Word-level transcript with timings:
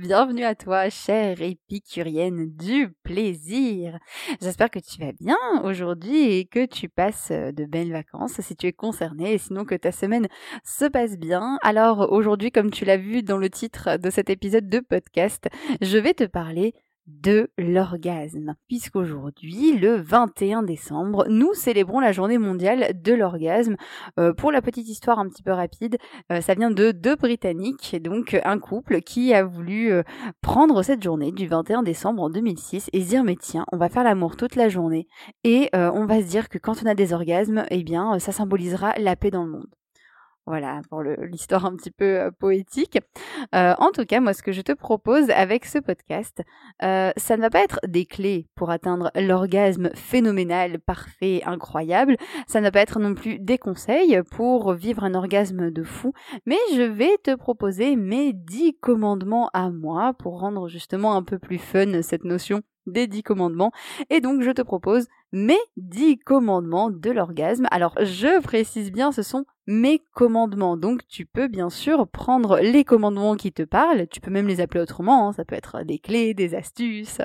Bienvenue 0.00 0.44
à 0.44 0.54
toi, 0.54 0.88
chère 0.88 1.42
épicurienne 1.42 2.50
du 2.56 2.88
plaisir. 3.02 3.98
J'espère 4.40 4.70
que 4.70 4.78
tu 4.78 4.98
vas 4.98 5.12
bien 5.12 5.36
aujourd'hui 5.62 6.38
et 6.38 6.46
que 6.46 6.64
tu 6.64 6.88
passes 6.88 7.28
euh, 7.30 7.52
de 7.52 7.66
belles 7.66 7.92
vacances 7.92 8.40
si 8.40 8.56
tu 8.56 8.66
es 8.66 8.72
concerné 8.72 9.34
et 9.34 9.38
sinon 9.38 9.66
que 9.66 9.74
ta 9.74 9.92
semaine 9.92 10.26
se 10.64 10.86
passe 10.86 11.18
bien. 11.18 11.58
Alors 11.60 12.10
aujourd'hui, 12.12 12.50
comme 12.50 12.70
tu 12.70 12.86
l'as 12.86 12.96
vu 12.96 13.22
dans 13.22 13.36
le 13.36 13.50
titre 13.50 13.98
de 13.98 14.08
cet 14.08 14.30
épisode 14.30 14.70
de 14.70 14.80
podcast, 14.80 15.50
je 15.82 15.98
vais 15.98 16.14
te 16.14 16.24
parler 16.24 16.72
de 17.06 17.50
l'orgasme. 17.58 18.54
Puisqu'aujourd'hui, 18.68 19.76
le 19.76 19.96
21 19.96 20.62
décembre, 20.62 21.26
nous 21.28 21.54
célébrons 21.54 22.00
la 22.00 22.12
journée 22.12 22.38
mondiale 22.38 22.92
de 22.94 23.12
l'orgasme. 23.12 23.76
Euh, 24.18 24.32
pour 24.32 24.52
la 24.52 24.62
petite 24.62 24.88
histoire 24.88 25.18
un 25.18 25.28
petit 25.28 25.42
peu 25.42 25.52
rapide, 25.52 25.98
euh, 26.32 26.40
ça 26.40 26.54
vient 26.54 26.70
de 26.70 26.92
deux 26.92 27.16
Britanniques, 27.16 27.96
donc 28.02 28.40
un 28.44 28.58
couple 28.58 29.00
qui 29.00 29.34
a 29.34 29.44
voulu 29.44 29.92
euh, 29.92 30.02
prendre 30.40 30.82
cette 30.82 31.02
journée 31.02 31.32
du 31.32 31.46
21 31.46 31.82
décembre 31.82 32.22
en 32.22 32.30
2006 32.30 32.90
et 32.92 33.02
se 33.02 33.08
dire 33.08 33.24
mais 33.24 33.36
tiens, 33.36 33.66
on 33.72 33.76
va 33.76 33.88
faire 33.88 34.04
l'amour 34.04 34.36
toute 34.36 34.56
la 34.56 34.68
journée 34.68 35.06
et 35.44 35.70
on 35.72 36.06
va 36.06 36.20
se 36.20 36.26
dire 36.26 36.48
que 36.48 36.58
quand 36.58 36.82
on 36.82 36.86
a 36.86 36.94
des 36.94 37.12
orgasmes, 37.12 37.64
eh 37.70 37.82
bien 37.82 38.18
ça 38.18 38.32
symbolisera 38.32 38.94
la 38.98 39.16
paix 39.16 39.30
dans 39.30 39.44
le 39.44 39.50
monde. 39.50 39.79
Voilà, 40.50 40.80
pour 40.88 41.04
l'histoire 41.04 41.64
un 41.64 41.76
petit 41.76 41.92
peu 41.92 42.18
euh, 42.18 42.30
poétique. 42.32 42.98
Euh, 43.54 43.72
en 43.78 43.92
tout 43.92 44.04
cas, 44.04 44.18
moi, 44.18 44.34
ce 44.34 44.42
que 44.42 44.50
je 44.50 44.62
te 44.62 44.72
propose 44.72 45.30
avec 45.30 45.64
ce 45.64 45.78
podcast, 45.78 46.42
euh, 46.82 47.12
ça 47.16 47.36
ne 47.36 47.42
va 47.42 47.50
pas 47.50 47.62
être 47.62 47.78
des 47.86 48.04
clés 48.04 48.48
pour 48.56 48.70
atteindre 48.70 49.12
l'orgasme 49.14 49.90
phénoménal, 49.94 50.80
parfait, 50.80 51.40
incroyable. 51.46 52.16
Ça 52.48 52.58
ne 52.58 52.64
va 52.64 52.72
pas 52.72 52.80
être 52.80 52.98
non 52.98 53.14
plus 53.14 53.38
des 53.38 53.58
conseils 53.58 54.20
pour 54.32 54.72
vivre 54.72 55.04
un 55.04 55.14
orgasme 55.14 55.70
de 55.70 55.84
fou. 55.84 56.14
Mais 56.46 56.58
je 56.74 56.82
vais 56.82 57.16
te 57.22 57.36
proposer 57.36 57.94
mes 57.94 58.32
dix 58.32 58.76
commandements 58.80 59.50
à 59.52 59.70
moi 59.70 60.14
pour 60.14 60.40
rendre 60.40 60.66
justement 60.66 61.14
un 61.14 61.22
peu 61.22 61.38
plus 61.38 61.58
fun 61.58 62.02
cette 62.02 62.24
notion 62.24 62.62
des 62.90 63.06
dix 63.06 63.22
commandements. 63.22 63.72
Et 64.10 64.20
donc, 64.20 64.42
je 64.42 64.50
te 64.50 64.62
propose 64.62 65.06
mes 65.32 65.58
dix 65.76 66.18
commandements 66.18 66.90
de 66.90 67.10
l'orgasme. 67.10 67.66
Alors, 67.70 67.94
je 68.00 68.40
précise 68.42 68.90
bien, 68.90 69.12
ce 69.12 69.22
sont 69.22 69.44
mes 69.66 70.02
commandements. 70.14 70.76
Donc, 70.76 71.06
tu 71.06 71.26
peux 71.26 71.46
bien 71.46 71.70
sûr 71.70 72.08
prendre 72.08 72.58
les 72.58 72.84
commandements 72.84 73.36
qui 73.36 73.52
te 73.52 73.62
parlent. 73.62 74.08
Tu 74.08 74.20
peux 74.20 74.30
même 74.30 74.48
les 74.48 74.60
appeler 74.60 74.80
autrement. 74.80 75.28
Hein. 75.28 75.32
Ça 75.32 75.44
peut 75.44 75.54
être 75.54 75.84
des 75.84 76.00
clés, 76.00 76.34
des 76.34 76.56
astuces, 76.56 77.18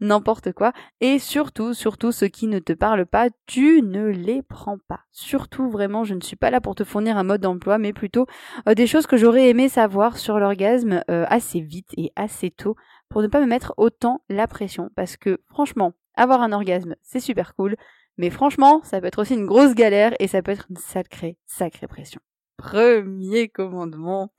n'importe 0.00 0.52
quoi. 0.52 0.72
Et 1.02 1.18
surtout, 1.18 1.74
surtout, 1.74 2.12
ceux 2.12 2.28
qui 2.28 2.46
ne 2.46 2.58
te 2.58 2.72
parlent 2.72 3.06
pas, 3.06 3.28
tu 3.46 3.82
ne 3.82 4.06
les 4.06 4.42
prends 4.42 4.78
pas. 4.88 5.00
Surtout, 5.10 5.68
vraiment, 5.68 6.04
je 6.04 6.14
ne 6.14 6.22
suis 6.22 6.36
pas 6.36 6.50
là 6.50 6.62
pour 6.62 6.74
te 6.74 6.84
fournir 6.84 7.18
un 7.18 7.24
mode 7.24 7.42
d'emploi, 7.42 7.76
mais 7.76 7.92
plutôt 7.92 8.26
euh, 8.66 8.74
des 8.74 8.86
choses 8.86 9.06
que 9.06 9.18
j'aurais 9.18 9.50
aimé 9.50 9.68
savoir 9.68 10.16
sur 10.16 10.38
l'orgasme 10.38 11.02
euh, 11.10 11.26
assez 11.28 11.60
vite 11.60 11.90
et 11.98 12.12
assez 12.16 12.50
tôt 12.50 12.76
pour 13.10 13.20
ne 13.20 13.26
pas 13.26 13.40
me 13.40 13.46
mettre 13.46 13.74
autant 13.76 14.22
la 14.30 14.46
pression. 14.46 14.88
Parce 14.96 15.18
que 15.18 15.40
franchement, 15.50 15.92
avoir 16.14 16.40
un 16.40 16.52
orgasme, 16.52 16.96
c'est 17.02 17.20
super 17.20 17.54
cool. 17.54 17.76
Mais 18.16 18.30
franchement, 18.30 18.80
ça 18.82 19.00
peut 19.00 19.06
être 19.06 19.20
aussi 19.20 19.34
une 19.34 19.46
grosse 19.46 19.74
galère 19.74 20.14
et 20.20 20.28
ça 20.28 20.42
peut 20.42 20.52
être 20.52 20.66
une 20.70 20.76
sacrée, 20.76 21.36
sacrée 21.46 21.86
pression. 21.86 22.20
Premier 22.56 23.48
commandement, 23.48 24.32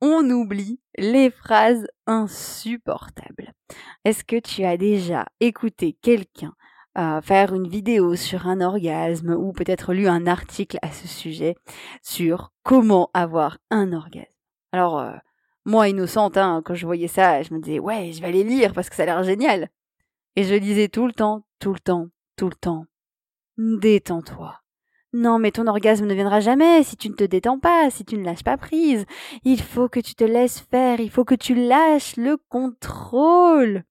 on 0.00 0.28
oublie 0.30 0.80
les 0.96 1.30
phrases 1.30 1.86
insupportables. 2.06 3.52
Est-ce 4.04 4.24
que 4.24 4.40
tu 4.40 4.64
as 4.64 4.78
déjà 4.78 5.26
écouté 5.40 5.96
quelqu'un 6.00 6.54
euh, 6.98 7.20
faire 7.20 7.54
une 7.54 7.68
vidéo 7.68 8.16
sur 8.16 8.48
un 8.48 8.62
orgasme 8.62 9.34
ou 9.38 9.52
peut-être 9.52 9.92
lu 9.92 10.08
un 10.08 10.26
article 10.26 10.78
à 10.80 10.90
ce 10.90 11.06
sujet 11.06 11.54
sur 12.02 12.52
comment 12.62 13.10
avoir 13.12 13.58
un 13.70 13.92
orgasme? 13.92 14.32
Alors, 14.72 14.98
euh, 14.98 15.12
moi, 15.70 15.88
innocente, 15.88 16.36
hein, 16.36 16.62
quand 16.64 16.74
je 16.74 16.84
voyais 16.84 17.08
ça, 17.08 17.42
je 17.42 17.54
me 17.54 17.60
disais, 17.60 17.78
ouais, 17.78 18.12
je 18.12 18.20
vais 18.20 18.26
aller 18.26 18.42
lire 18.42 18.72
parce 18.72 18.90
que 18.90 18.96
ça 18.96 19.04
a 19.04 19.06
l'air 19.06 19.22
génial. 19.22 19.70
Et 20.34 20.42
je 20.42 20.54
lisais 20.54 20.88
tout 20.88 21.06
le 21.06 21.12
temps, 21.12 21.44
tout 21.60 21.72
le 21.72 21.78
temps, 21.78 22.08
tout 22.36 22.48
le 22.48 22.54
temps. 22.54 22.86
Détends-toi. 23.56 24.56
Non, 25.12 25.38
mais 25.38 25.50
ton 25.50 25.66
orgasme 25.66 26.06
ne 26.06 26.14
viendra 26.14 26.40
jamais 26.40 26.82
si 26.82 26.96
tu 26.96 27.08
ne 27.08 27.14
te 27.14 27.24
détends 27.24 27.58
pas, 27.58 27.90
si 27.90 28.04
tu 28.04 28.16
ne 28.16 28.24
lâches 28.24 28.42
pas 28.42 28.56
prise. 28.56 29.06
Il 29.44 29.60
faut 29.60 29.88
que 29.88 30.00
tu 30.00 30.14
te 30.14 30.24
laisses 30.24 30.60
faire, 30.60 31.00
il 31.00 31.10
faut 31.10 31.24
que 31.24 31.34
tu 31.34 31.54
lâches 31.54 32.16
le 32.16 32.36
contrôle. 32.36 33.84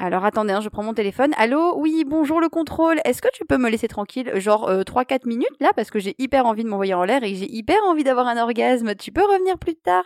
Alors 0.00 0.24
attendez, 0.24 0.52
hein, 0.52 0.60
je 0.60 0.68
prends 0.68 0.84
mon 0.84 0.94
téléphone. 0.94 1.32
Allô? 1.36 1.74
Oui, 1.76 2.04
bonjour 2.06 2.40
le 2.40 2.48
contrôle. 2.48 3.00
Est-ce 3.04 3.20
que 3.20 3.28
tu 3.32 3.44
peux 3.44 3.58
me 3.58 3.68
laisser 3.68 3.88
tranquille, 3.88 4.30
genre 4.36 4.68
euh, 4.68 4.82
3-4 4.82 5.26
minutes 5.26 5.48
là, 5.58 5.72
parce 5.74 5.90
que 5.90 5.98
j'ai 5.98 6.14
hyper 6.18 6.46
envie 6.46 6.62
de 6.62 6.68
m'envoyer 6.68 6.94
en 6.94 7.02
l'air 7.02 7.24
et 7.24 7.34
j'ai 7.34 7.50
hyper 7.52 7.82
envie 7.84 8.04
d'avoir 8.04 8.28
un 8.28 8.40
orgasme. 8.40 8.94
Tu 8.94 9.10
peux 9.10 9.24
revenir 9.24 9.58
plus 9.58 9.74
tard? 9.74 10.04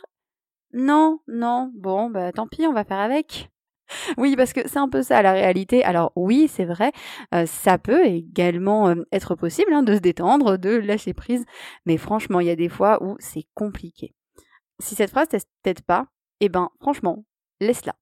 Non, 0.72 1.20
non. 1.28 1.70
Bon, 1.74 2.08
bah 2.08 2.32
tant 2.32 2.46
pis, 2.46 2.66
on 2.66 2.72
va 2.72 2.84
faire 2.84 3.00
avec. 3.00 3.50
Oui, 4.16 4.36
parce 4.36 4.54
que 4.54 4.66
c'est 4.66 4.78
un 4.78 4.88
peu 4.88 5.02
ça 5.02 5.20
la 5.20 5.32
réalité. 5.32 5.84
Alors 5.84 6.12
oui, 6.16 6.48
c'est 6.48 6.64
vrai, 6.64 6.92
euh, 7.34 7.44
ça 7.44 7.76
peut 7.76 8.06
également 8.06 8.88
euh, 8.88 8.94
être 9.12 9.34
possible 9.34 9.74
hein, 9.74 9.82
de 9.82 9.94
se 9.94 10.00
détendre, 10.00 10.56
de 10.56 10.70
lâcher 10.70 11.12
prise, 11.12 11.44
mais 11.84 11.98
franchement, 11.98 12.40
il 12.40 12.46
y 12.46 12.50
a 12.50 12.56
des 12.56 12.70
fois 12.70 13.02
où 13.02 13.16
c'est 13.18 13.44
compliqué. 13.54 14.14
Si 14.78 14.94
cette 14.94 15.10
phrase 15.10 15.28
t'aide 15.62 15.82
pas, 15.82 16.06
eh 16.40 16.48
ben 16.48 16.70
franchement, 16.80 17.26
laisse-la 17.60 17.94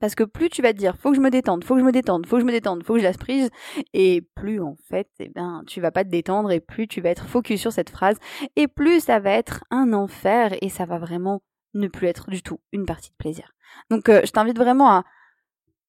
Parce 0.00 0.14
que 0.14 0.24
plus 0.24 0.48
tu 0.48 0.62
vas 0.62 0.72
te 0.72 0.78
dire, 0.78 0.96
faut 0.96 1.10
que 1.10 1.16
je 1.16 1.20
me 1.20 1.30
détende, 1.30 1.62
faut 1.64 1.74
que 1.74 1.80
je 1.80 1.84
me 1.84 1.92
détende, 1.92 2.26
faut 2.26 2.36
que 2.36 2.40
je 2.40 2.46
me 2.46 2.52
détende, 2.52 2.82
faut 2.82 2.94
que 2.94 3.00
je 3.00 3.04
la 3.04 3.12
prise, 3.12 3.50
et 3.92 4.22
plus 4.34 4.60
en 4.60 4.76
fait, 4.88 5.08
eh 5.20 5.28
ben, 5.28 5.62
tu 5.66 5.80
vas 5.80 5.90
pas 5.90 6.04
te 6.04 6.08
détendre, 6.08 6.50
et 6.50 6.60
plus 6.60 6.88
tu 6.88 7.00
vas 7.00 7.10
être 7.10 7.26
focus 7.26 7.60
sur 7.60 7.72
cette 7.72 7.90
phrase, 7.90 8.16
et 8.56 8.66
plus 8.66 9.00
ça 9.00 9.18
va 9.18 9.30
être 9.30 9.62
un 9.70 9.92
enfer, 9.92 10.54
et 10.62 10.68
ça 10.68 10.86
va 10.86 10.98
vraiment 10.98 11.42
ne 11.74 11.86
plus 11.86 12.08
être 12.08 12.30
du 12.30 12.42
tout 12.42 12.60
une 12.72 12.86
partie 12.86 13.10
de 13.10 13.16
plaisir. 13.16 13.52
Donc, 13.90 14.08
euh, 14.08 14.22
je 14.24 14.32
t'invite 14.32 14.58
vraiment 14.58 14.90
à 14.90 15.04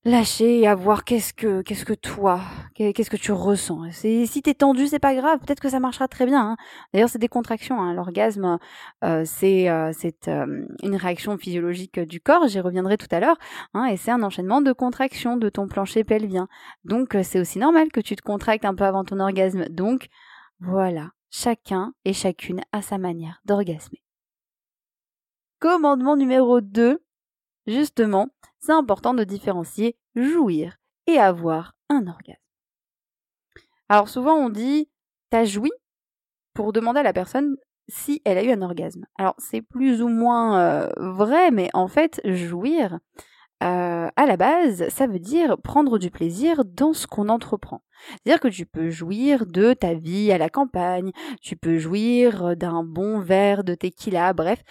lâcher 0.04 0.60
et 0.60 0.68
à 0.68 0.74
voir 0.74 1.04
qu'est-ce 1.04 1.34
que 1.34 1.62
qu'est-ce 1.62 1.86
que 1.86 1.94
toi 1.94 2.42
qu'est-ce 2.74 3.10
que 3.10 3.18
tu 3.18 3.32
ressens. 3.32 3.92
C'est 3.92 4.26
si 4.26 4.42
t'es 4.42 4.56
tendu 4.56 4.88
c'est 4.88 5.00
pas 5.00 5.14
grave. 5.14 5.40
Peut-être 5.40 5.60
que 5.60 5.70
ça 5.70 5.80
marchera 5.80 6.08
très 6.08 6.26
bien 6.26 6.42
hein. 6.42 6.58
d'ailleurs 6.94 7.10
c'est 7.10 7.20
des 7.20 7.28
contractions 7.28 7.80
hein. 7.80 7.94
l'orgasme 7.94 8.58
euh, 9.04 9.24
c'est 9.26 9.70
euh, 9.70 9.92
c'est 9.94 10.28
euh, 10.28 10.66
une 10.82 10.96
réaction 10.96 11.38
physiologique 11.38 12.00
du 12.00 12.20
corps. 12.20 12.48
J'y 12.48 12.60
reviendrai 12.60 12.98
tout 12.98 13.08
à 13.12 13.20
l'heure 13.20 13.38
hein, 13.74 13.86
et 13.86 13.98
c'est 13.98 14.12
un 14.12 14.24
enchaînement 14.24 14.62
de 14.62 14.74
contractions 14.74 15.38
de 15.38 15.50
ton 15.50 15.68
plancher 15.68 16.04
pelvien. 16.04 16.48
Donc 16.84 17.16
c'est 17.24 17.40
aussi 17.40 17.60
normal 17.60 17.92
que 17.92 18.02
tu 18.02 18.16
te 18.16 18.24
contractes 18.24 18.66
un 18.66 18.74
peu 18.74 18.86
avant 18.86 19.04
ton 19.04 19.20
orgasme. 19.20 19.66
Donc 19.70 20.08
voilà. 20.60 21.12
Chacun 21.34 21.94
et 22.04 22.12
chacune 22.12 22.60
a 22.74 22.82
sa 22.82 22.98
manière 22.98 23.40
d'orgasmer. 23.46 24.04
Commandement 25.60 26.18
numéro 26.18 26.60
2 26.60 27.02
justement 27.68 28.30
c'est 28.60 28.72
important 28.72 29.14
de 29.14 29.24
différencier 29.24 29.98
jouir 30.16 30.78
et 31.08 31.18
avoir 31.18 31.76
un 31.90 32.08
orgasme. 32.08 32.40
Alors 33.90 34.10
souvent 34.10 34.36
on 34.36 34.50
dit 34.50 34.90
t'as 35.30 35.46
joui? 35.46 35.72
pour 36.54 36.74
demander 36.74 37.00
à 37.00 37.04
la 37.04 37.14
personne 37.14 37.56
si 37.88 38.22
elle 38.26 38.38
a 38.38 38.44
eu 38.44 38.52
un 38.52 38.62
orgasme. 38.62 39.06
Alors 39.18 39.36
c'est 39.38 39.62
plus 39.62 40.02
ou 40.02 40.08
moins 40.08 40.60
euh, 40.60 40.90
vrai, 40.98 41.52
mais 41.52 41.70
en 41.74 41.88
fait 41.88 42.22
jouir, 42.24 43.00
euh, 43.64 44.08
à 44.16 44.26
la 44.26 44.38
base, 44.38 44.88
ça 44.90 45.08
veut 45.08 45.20
dire 45.20 45.58
prendre 45.62 45.98
du 45.98 46.10
plaisir 46.10 46.64
dans 46.66 46.94
ce 46.94 47.06
qu'on 47.08 47.30
entreprend. 47.30 47.82
C'est-à-dire 48.12 48.40
que 48.40 48.48
tu 48.48 48.66
peux 48.66 48.90
jouir 48.90 49.46
de 49.46 49.74
ta 49.74 49.94
vie 49.94 50.32
à 50.32 50.38
la 50.38 50.50
campagne, 50.50 51.12
tu 51.42 51.56
peux 51.56 51.78
jouir 51.78 52.58
d'un 52.58 52.84
bon 52.84 53.20
verre 53.20 53.64
de 53.64 53.76
tequila, 53.76 54.34
bref, 54.34 54.64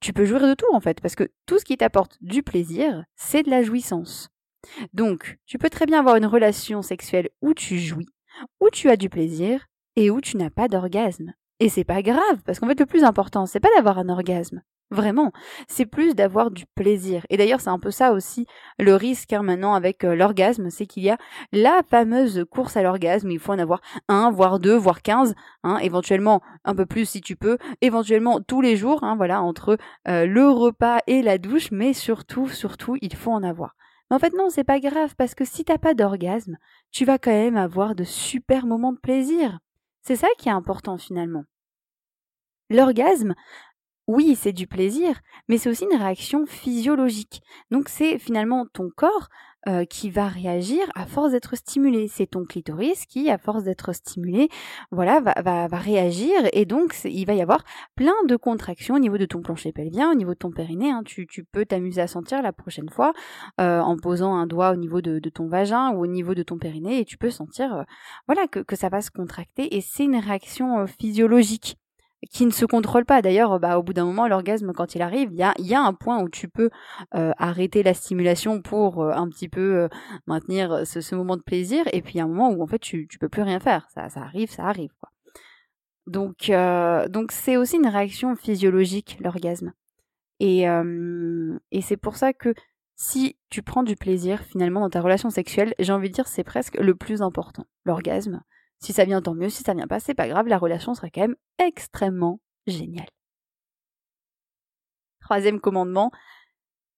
tu 0.00 0.12
peux 0.12 0.24
jouir 0.24 0.46
de 0.46 0.54
tout 0.54 0.72
en 0.72 0.80
fait, 0.80 1.00
parce 1.00 1.14
que 1.14 1.30
tout 1.46 1.58
ce 1.58 1.64
qui 1.64 1.76
t'apporte 1.76 2.16
du 2.20 2.42
plaisir, 2.42 3.04
c'est 3.16 3.42
de 3.42 3.50
la 3.50 3.62
jouissance. 3.62 4.28
Donc, 4.92 5.38
tu 5.46 5.58
peux 5.58 5.70
très 5.70 5.86
bien 5.86 6.00
avoir 6.00 6.16
une 6.16 6.26
relation 6.26 6.82
sexuelle 6.82 7.28
où 7.40 7.54
tu 7.54 7.78
jouis, 7.78 8.08
où 8.60 8.70
tu 8.70 8.88
as 8.90 8.96
du 8.96 9.08
plaisir 9.08 9.66
et 9.96 10.10
où 10.10 10.20
tu 10.20 10.36
n'as 10.36 10.50
pas 10.50 10.68
d'orgasme. 10.68 11.32
Et 11.60 11.68
c'est 11.68 11.84
pas 11.84 12.02
grave, 12.02 12.42
parce 12.44 12.58
qu'en 12.58 12.66
fait, 12.66 12.80
le 12.80 12.86
plus 12.86 13.04
important, 13.04 13.46
c'est 13.46 13.60
pas 13.60 13.68
d'avoir 13.76 13.98
un 13.98 14.08
orgasme, 14.08 14.62
Vraiment, 14.92 15.30
c'est 15.68 15.86
plus 15.86 16.16
d'avoir 16.16 16.50
du 16.50 16.66
plaisir. 16.66 17.24
Et 17.30 17.36
d'ailleurs, 17.36 17.60
c'est 17.60 17.70
un 17.70 17.78
peu 17.78 17.92
ça 17.92 18.12
aussi 18.12 18.46
le 18.76 18.96
risque 18.96 19.32
hein, 19.32 19.42
maintenant 19.42 19.74
avec 19.74 20.02
euh, 20.02 20.16
l'orgasme, 20.16 20.68
c'est 20.68 20.86
qu'il 20.86 21.04
y 21.04 21.10
a 21.10 21.18
la 21.52 21.82
fameuse 21.88 22.44
course 22.50 22.76
à 22.76 22.82
l'orgasme. 22.82 23.30
Il 23.30 23.38
faut 23.38 23.52
en 23.52 23.58
avoir 23.60 23.80
un, 24.08 24.32
voire 24.32 24.58
deux, 24.58 24.74
voire 24.74 25.02
quinze, 25.02 25.36
hein, 25.62 25.78
éventuellement 25.78 26.42
un 26.64 26.74
peu 26.74 26.86
plus 26.86 27.08
si 27.08 27.20
tu 27.20 27.36
peux, 27.36 27.56
éventuellement 27.80 28.40
tous 28.40 28.62
les 28.62 28.76
jours, 28.76 29.04
hein, 29.04 29.14
voilà, 29.14 29.42
entre 29.42 29.78
euh, 30.08 30.26
le 30.26 30.48
repas 30.48 30.98
et 31.06 31.22
la 31.22 31.38
douche, 31.38 31.70
mais 31.70 31.92
surtout, 31.92 32.48
surtout, 32.48 32.96
il 33.00 33.14
faut 33.14 33.30
en 33.30 33.44
avoir. 33.44 33.76
Mais 34.10 34.16
en 34.16 34.18
fait, 34.18 34.34
non, 34.36 34.50
c'est 34.50 34.64
pas 34.64 34.80
grave 34.80 35.14
parce 35.16 35.36
que 35.36 35.44
si 35.44 35.64
t'as 35.64 35.78
pas 35.78 35.94
d'orgasme, 35.94 36.56
tu 36.90 37.04
vas 37.04 37.18
quand 37.18 37.30
même 37.30 37.56
avoir 37.56 37.94
de 37.94 38.02
super 38.02 38.66
moments 38.66 38.92
de 38.92 38.98
plaisir. 38.98 39.60
C'est 40.02 40.16
ça 40.16 40.26
qui 40.36 40.48
est 40.48 40.52
important 40.52 40.98
finalement. 40.98 41.44
L'orgasme, 42.70 43.34
oui, 44.06 44.36
c'est 44.36 44.52
du 44.52 44.66
plaisir, 44.66 45.20
mais 45.48 45.58
c'est 45.58 45.70
aussi 45.70 45.84
une 45.90 45.98
réaction 45.98 46.46
physiologique. 46.46 47.42
Donc 47.70 47.88
c'est 47.88 48.18
finalement 48.18 48.66
ton 48.72 48.90
corps 48.90 49.28
euh, 49.68 49.84
qui 49.84 50.08
va 50.08 50.26
réagir 50.26 50.80
à 50.94 51.04
force 51.04 51.32
d'être 51.32 51.54
stimulé. 51.54 52.08
C'est 52.08 52.28
ton 52.28 52.46
clitoris 52.46 53.04
qui, 53.04 53.28
à 53.28 53.36
force 53.36 53.62
d'être 53.62 53.92
stimulé, 53.92 54.48
voilà, 54.90 55.20
va, 55.20 55.66
réagir 55.76 56.32
et 56.54 56.64
donc 56.64 56.96
il 57.04 57.26
va 57.26 57.34
y 57.34 57.42
avoir 57.42 57.62
plein 57.94 58.14
de 58.26 58.36
contractions 58.36 58.94
au 58.94 58.98
niveau 58.98 59.18
de 59.18 59.26
ton 59.26 59.42
plancher 59.42 59.70
pelvien, 59.70 60.10
au 60.10 60.14
niveau 60.14 60.32
de 60.32 60.38
ton 60.38 60.50
périnée. 60.50 60.90
Hein. 60.90 61.02
Tu, 61.04 61.26
peux 61.52 61.66
t'amuser 61.66 62.00
à 62.00 62.06
sentir 62.06 62.40
la 62.40 62.54
prochaine 62.54 62.88
fois 62.88 63.12
euh, 63.60 63.80
en 63.80 63.98
posant 63.98 64.34
un 64.34 64.46
doigt 64.46 64.70
au 64.70 64.76
niveau 64.76 65.02
de, 65.02 65.20
ton 65.28 65.46
vagin 65.46 65.90
ou 65.90 66.04
au 66.04 66.06
niveau 66.06 66.34
de 66.34 66.42
ton 66.42 66.56
périnée 66.56 66.98
et 66.98 67.04
tu 67.04 67.18
peux 67.18 67.30
sentir, 67.30 67.74
euh, 67.74 67.82
voilà, 68.26 68.48
que 68.48 68.76
ça 68.76 68.88
va 68.88 69.02
se 69.02 69.10
contracter 69.10 69.76
et 69.76 69.82
c'est 69.82 70.04
une 70.04 70.16
réaction 70.16 70.86
physiologique 70.86 71.76
qui 72.28 72.44
ne 72.44 72.50
se 72.50 72.66
contrôle 72.66 73.04
pas. 73.04 73.22
D'ailleurs, 73.22 73.58
bah, 73.58 73.78
au 73.78 73.82
bout 73.82 73.92
d'un 73.92 74.04
moment, 74.04 74.28
l'orgasme, 74.28 74.72
quand 74.72 74.94
il 74.94 75.02
arrive, 75.02 75.30
il 75.32 75.38
y 75.38 75.42
a, 75.42 75.54
y 75.58 75.74
a, 75.74 75.80
un 75.80 75.94
point 75.94 76.20
où 76.20 76.28
tu 76.28 76.48
peux 76.48 76.70
euh, 77.14 77.32
arrêter 77.38 77.82
la 77.82 77.94
stimulation 77.94 78.60
pour 78.60 79.02
euh, 79.02 79.12
un 79.12 79.28
petit 79.28 79.48
peu 79.48 79.76
euh, 79.76 79.88
maintenir 80.26 80.86
ce, 80.86 81.14
moment 81.14 81.36
de 81.36 81.42
plaisir, 81.42 81.84
et 81.92 82.02
puis 82.02 82.14
il 82.14 82.16
y 82.18 82.20
a 82.20 82.24
un 82.24 82.28
moment 82.28 82.50
où 82.50 82.62
en 82.62 82.66
fait 82.66 82.78
tu, 82.78 83.06
tu 83.08 83.18
peux 83.18 83.28
plus 83.28 83.42
rien 83.42 83.60
faire. 83.60 83.88
Ça, 83.94 84.08
arrive, 84.16 84.50
ça 84.50 84.64
arrive. 84.64 84.90
Donc 86.06 86.52
c'est 87.30 87.56
aussi 87.56 87.76
une 87.76 87.86
réaction 87.86 88.34
physiologique, 88.34 89.18
l'orgasme. 89.20 89.72
Et, 90.40 90.64
et 91.70 91.82
c'est 91.82 91.96
pour 91.96 92.16
ça 92.16 92.32
que 92.32 92.54
si 92.96 93.36
tu 93.48 93.62
prends 93.62 93.82
du 93.82 93.96
plaisir 93.96 94.40
finalement 94.40 94.80
dans 94.80 94.90
ta 94.90 95.00
relation 95.00 95.30
sexuelle, 95.30 95.74
j'ai 95.78 95.92
envie 95.92 96.08
de 96.08 96.14
dire 96.14 96.26
c'est 96.26 96.44
presque 96.44 96.76
le 96.78 96.94
plus 96.94 97.22
important, 97.22 97.64
l'orgasme. 97.84 98.42
Si 98.80 98.92
ça 98.92 99.04
vient, 99.04 99.20
tant 99.20 99.34
mieux. 99.34 99.50
Si 99.50 99.62
ça 99.62 99.74
vient 99.74 99.86
pas, 99.86 100.00
c'est 100.00 100.14
pas 100.14 100.28
grave. 100.28 100.48
La 100.48 100.58
relation 100.58 100.94
sera 100.94 101.10
quand 101.10 101.20
même 101.20 101.36
extrêmement 101.58 102.40
géniale. 102.66 103.08
Troisième 105.20 105.60
commandement. 105.60 106.10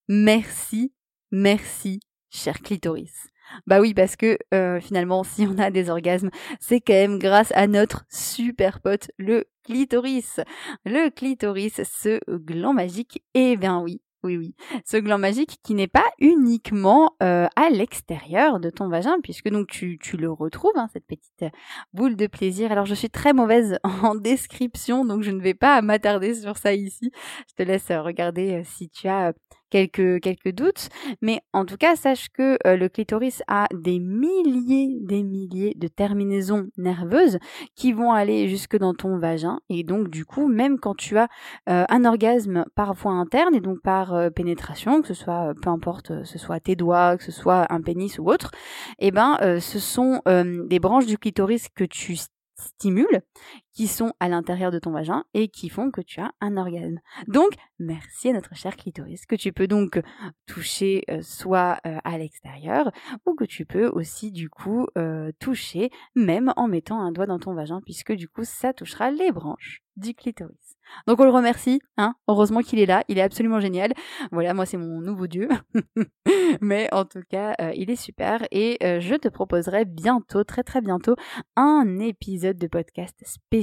Merci, 0.08 0.94
merci, 1.30 2.00
cher 2.30 2.60
clitoris. 2.60 3.28
Bah 3.66 3.80
oui, 3.80 3.94
parce 3.94 4.16
que 4.16 4.38
euh, 4.54 4.80
finalement, 4.80 5.24
si 5.24 5.46
on 5.46 5.58
a 5.58 5.70
des 5.70 5.90
orgasmes, 5.90 6.30
c'est 6.60 6.80
quand 6.80 6.92
même 6.94 7.18
grâce 7.18 7.52
à 7.52 7.66
notre 7.66 8.04
super 8.10 8.80
pote, 8.80 9.10
le 9.18 9.46
clitoris. 9.64 10.40
Le 10.84 11.10
clitoris, 11.10 11.82
ce 11.84 12.20
gland 12.28 12.72
magique. 12.72 13.22
Eh 13.34 13.56
bien 13.56 13.80
oui, 13.80 14.00
oui, 14.22 14.36
oui. 14.36 14.54
Ce 14.84 14.96
gland 14.96 15.18
magique 15.18 15.58
qui 15.62 15.74
n'est 15.74 15.88
pas 15.88 16.04
uniquement 16.18 17.14
euh, 17.22 17.46
à 17.56 17.70
l'extérieur 17.70 18.60
de 18.60 18.70
ton 18.70 18.88
vagin, 18.88 19.16
puisque 19.22 19.48
donc 19.48 19.68
tu, 19.68 19.98
tu 20.00 20.16
le 20.16 20.30
retrouves, 20.30 20.76
hein, 20.76 20.88
cette 20.92 21.06
petite 21.06 21.44
boule 21.92 22.16
de 22.16 22.26
plaisir. 22.26 22.72
Alors 22.72 22.86
je 22.86 22.94
suis 22.94 23.10
très 23.10 23.32
mauvaise 23.32 23.78
en 24.02 24.14
description, 24.14 25.04
donc 25.04 25.22
je 25.22 25.30
ne 25.30 25.40
vais 25.40 25.54
pas 25.54 25.82
m'attarder 25.82 26.34
sur 26.34 26.56
ça 26.56 26.74
ici. 26.74 27.10
Je 27.48 27.54
te 27.54 27.62
laisse 27.62 27.90
regarder 27.90 28.60
euh, 28.60 28.62
si 28.64 28.88
tu 28.88 29.08
as 29.08 29.32
quelques, 29.72 30.52
doutes. 30.52 30.88
Mais 31.20 31.40
en 31.52 31.64
tout 31.64 31.76
cas, 31.76 31.96
sache 31.96 32.28
que 32.28 32.58
euh, 32.66 32.76
le 32.76 32.88
clitoris 32.88 33.42
a 33.48 33.66
des 33.72 33.98
milliers, 33.98 34.98
des 35.00 35.22
milliers 35.22 35.74
de 35.76 35.88
terminaisons 35.88 36.68
nerveuses 36.76 37.38
qui 37.74 37.92
vont 37.92 38.12
aller 38.12 38.48
jusque 38.48 38.76
dans 38.76 38.94
ton 38.94 39.18
vagin. 39.18 39.60
Et 39.68 39.82
donc, 39.82 40.08
du 40.08 40.24
coup, 40.24 40.48
même 40.48 40.78
quand 40.78 40.94
tu 40.94 41.16
as 41.18 41.28
euh, 41.68 41.84
un 41.88 42.04
orgasme 42.04 42.64
par 42.74 42.94
voie 42.94 43.12
interne 43.12 43.54
et 43.54 43.60
donc 43.60 43.80
par 43.82 44.14
euh, 44.14 44.30
pénétration, 44.30 45.00
que 45.00 45.08
ce 45.08 45.14
soit, 45.14 45.54
peu 45.62 45.70
importe, 45.70 46.24
ce 46.24 46.38
soit 46.38 46.60
tes 46.60 46.76
doigts, 46.76 47.16
que 47.16 47.24
ce 47.24 47.32
soit 47.32 47.66
un 47.72 47.80
pénis 47.80 48.18
ou 48.18 48.28
autre, 48.28 48.50
eh 48.98 49.10
ben, 49.10 49.38
ce 49.60 49.78
sont 49.78 50.20
des 50.26 50.78
branches 50.78 51.06
du 51.06 51.18
clitoris 51.18 51.68
que 51.74 51.84
tu 51.84 52.16
stimules 52.56 53.22
qui 53.72 53.86
sont 53.86 54.12
à 54.20 54.28
l'intérieur 54.28 54.70
de 54.70 54.78
ton 54.78 54.90
vagin 54.90 55.24
et 55.34 55.48
qui 55.48 55.68
font 55.68 55.90
que 55.90 56.00
tu 56.00 56.20
as 56.20 56.32
un 56.40 56.56
orgasme. 56.56 56.98
Donc, 57.26 57.52
merci 57.78 58.28
à 58.28 58.32
notre 58.32 58.54
cher 58.54 58.76
clitoris 58.76 59.26
que 59.26 59.36
tu 59.36 59.52
peux 59.52 59.66
donc 59.66 60.00
toucher 60.46 61.04
euh, 61.10 61.22
soit 61.22 61.78
euh, 61.86 61.98
à 62.04 62.18
l'extérieur 62.18 62.90
ou 63.26 63.34
que 63.34 63.44
tu 63.44 63.64
peux 63.64 63.86
aussi 63.86 64.30
du 64.30 64.50
coup 64.50 64.86
euh, 64.98 65.32
toucher 65.40 65.90
même 66.14 66.52
en 66.56 66.68
mettant 66.68 67.00
un 67.00 67.12
doigt 67.12 67.26
dans 67.26 67.38
ton 67.38 67.54
vagin 67.54 67.80
puisque 67.84 68.12
du 68.12 68.28
coup 68.28 68.44
ça 68.44 68.72
touchera 68.72 69.10
les 69.10 69.32
branches 69.32 69.82
du 69.96 70.14
clitoris. 70.14 70.76
Donc 71.06 71.20
on 71.20 71.24
le 71.24 71.30
remercie, 71.30 71.80
hein. 71.98 72.14
Heureusement 72.26 72.60
qu'il 72.60 72.78
est 72.78 72.86
là, 72.86 73.04
il 73.08 73.18
est 73.18 73.22
absolument 73.22 73.60
génial. 73.60 73.92
Voilà, 74.30 74.54
moi 74.54 74.64
c'est 74.64 74.78
mon 74.78 75.00
nouveau 75.02 75.26
dieu. 75.26 75.48
Mais 76.62 76.88
en 76.92 77.04
tout 77.04 77.20
cas, 77.28 77.54
il 77.74 77.90
est 77.90 77.96
super 77.96 78.42
et 78.50 78.78
je 78.80 79.14
te 79.16 79.28
proposerai 79.28 79.84
bientôt, 79.84 80.44
très 80.44 80.62
très 80.62 80.80
bientôt, 80.80 81.14
un 81.56 81.98
épisode 81.98 82.56
de 82.56 82.68
podcast 82.68 83.20
spécial 83.26 83.61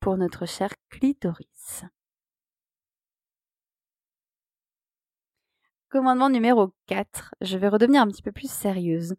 pour 0.00 0.16
notre 0.16 0.46
cher 0.46 0.70
clitoris. 0.90 1.84
Commandement 5.88 6.28
numéro 6.28 6.74
4, 6.86 7.34
je 7.40 7.56
vais 7.56 7.68
redevenir 7.68 8.02
un 8.02 8.08
petit 8.08 8.22
peu 8.22 8.32
plus 8.32 8.50
sérieuse. 8.50 9.14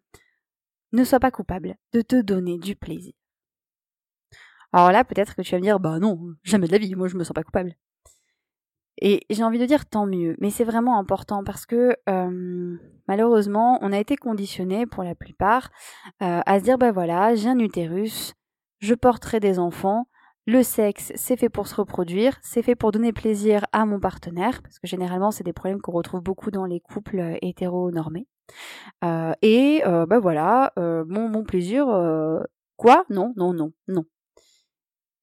Ne 0.92 1.04
sois 1.04 1.20
pas 1.20 1.30
coupable 1.30 1.76
de 1.92 2.02
te 2.02 2.20
donner 2.20 2.58
du 2.58 2.76
plaisir. 2.76 3.14
Alors 4.72 4.92
là, 4.92 5.04
peut-être 5.04 5.34
que 5.34 5.42
tu 5.42 5.52
vas 5.52 5.58
me 5.58 5.62
dire, 5.62 5.80
bah 5.80 5.98
non, 5.98 6.34
jamais 6.42 6.66
de 6.66 6.72
la 6.72 6.78
vie, 6.78 6.94
moi 6.94 7.08
je 7.08 7.16
me 7.16 7.24
sens 7.24 7.34
pas 7.34 7.44
coupable. 7.44 7.74
Et 9.00 9.22
j'ai 9.30 9.44
envie 9.44 9.58
de 9.58 9.66
dire 9.66 9.86
tant 9.86 10.06
mieux, 10.06 10.36
mais 10.38 10.50
c'est 10.50 10.64
vraiment 10.64 10.98
important 10.98 11.44
parce 11.44 11.66
que 11.66 11.96
malheureusement, 13.08 13.78
on 13.82 13.92
a 13.92 13.98
été 13.98 14.16
conditionné 14.16 14.86
pour 14.86 15.02
la 15.02 15.14
plupart 15.14 15.70
euh, 16.22 16.40
à 16.44 16.58
se 16.58 16.64
dire, 16.64 16.78
bah 16.78 16.92
voilà, 16.92 17.34
j'ai 17.34 17.48
un 17.48 17.58
utérus, 17.58 18.34
je 18.78 18.94
porterai 18.94 19.40
des 19.40 19.58
enfants, 19.58 20.08
le 20.46 20.62
sexe, 20.62 21.12
c'est 21.16 21.36
fait 21.36 21.48
pour 21.48 21.66
se 21.66 21.74
reproduire, 21.74 22.38
c'est 22.42 22.62
fait 22.62 22.76
pour 22.76 22.92
donner 22.92 23.12
plaisir 23.12 23.66
à 23.72 23.84
mon 23.84 24.00
partenaire, 24.00 24.62
parce 24.62 24.78
que 24.78 24.86
généralement, 24.86 25.30
c'est 25.30 25.44
des 25.44 25.52
problèmes 25.52 25.80
qu'on 25.80 25.92
retrouve 25.92 26.22
beaucoup 26.22 26.50
dans 26.50 26.64
les 26.64 26.80
couples 26.80 27.18
euh, 27.18 27.36
hétéronormés. 27.42 28.26
et 29.42 29.82
bah 29.84 30.18
voilà, 30.20 30.72
mon, 30.76 31.28
mon 31.28 31.44
plaisir, 31.44 31.86
quoi? 32.76 33.04
Non, 33.10 33.32
non, 33.36 33.52
non, 33.52 33.72
non. 33.88 34.04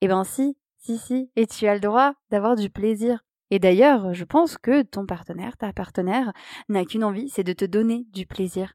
Eh 0.02 0.08
ben 0.08 0.26
si, 0.26 0.58
si, 0.78 0.98
si, 0.98 1.32
et 1.38 1.48
tu 1.48 1.66
as 1.66 1.76
le 1.76 1.80
droit 1.80 2.14
d'avoir 2.30 2.58
du 2.58 2.70
plaisir. 2.70 3.24
Et 3.52 3.60
d'ailleurs, 3.60 4.14
je 4.14 4.26
pense 4.26 4.58
que 4.58 4.82
ton 4.82 5.06
partenaire, 5.06 5.56
ta 5.58 5.72
partenaire, 5.72 6.34
n'a 6.68 6.84
qu'une 6.84 7.04
envie, 7.04 7.30
c'est 7.30 7.44
de 7.44 7.54
te 7.54 7.66
donner 7.66 8.06
du 8.12 8.26
plaisir. 8.26 8.74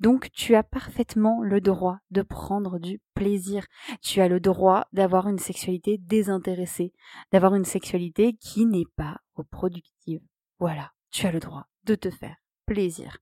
Donc 0.00 0.30
tu 0.32 0.54
as 0.54 0.62
parfaitement 0.62 1.42
le 1.42 1.60
droit 1.60 1.98
de 2.10 2.22
prendre 2.22 2.78
du 2.78 3.00
plaisir. 3.14 3.66
Tu 4.02 4.20
as 4.20 4.28
le 4.28 4.40
droit 4.40 4.86
d'avoir 4.92 5.28
une 5.28 5.38
sexualité 5.38 5.98
désintéressée, 5.98 6.92
d'avoir 7.32 7.54
une 7.54 7.64
sexualité 7.64 8.34
qui 8.40 8.64
n'est 8.66 8.88
pas 8.96 9.18
reproductive. 9.34 10.22
Voilà, 10.58 10.92
tu 11.10 11.26
as 11.26 11.32
le 11.32 11.40
droit 11.40 11.66
de 11.84 11.94
te 11.94 12.10
faire 12.10 12.36
plaisir. 12.66 13.18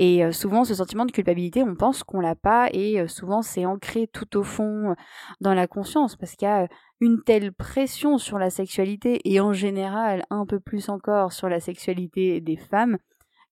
Et 0.00 0.24
euh, 0.24 0.32
souvent, 0.32 0.64
ce 0.64 0.74
sentiment 0.74 1.04
de 1.04 1.12
culpabilité, 1.12 1.62
on 1.62 1.76
pense 1.76 2.02
qu'on 2.02 2.20
l'a 2.20 2.34
pas, 2.34 2.68
et 2.72 3.00
euh, 3.00 3.06
souvent 3.06 3.42
c'est 3.42 3.64
ancré 3.64 4.08
tout 4.08 4.36
au 4.36 4.42
fond 4.42 4.90
euh, 4.90 4.94
dans 5.40 5.54
la 5.54 5.68
conscience, 5.68 6.16
parce 6.16 6.34
qu'il 6.34 6.48
y 6.48 6.50
a 6.50 6.66
une 7.00 7.22
telle 7.22 7.52
pression 7.52 8.18
sur 8.18 8.38
la 8.38 8.50
sexualité, 8.50 9.20
et 9.24 9.38
en 9.40 9.52
général 9.52 10.24
un 10.30 10.46
peu 10.46 10.58
plus 10.58 10.88
encore 10.88 11.32
sur 11.32 11.48
la 11.48 11.60
sexualité 11.60 12.40
des 12.40 12.56
femmes, 12.56 12.98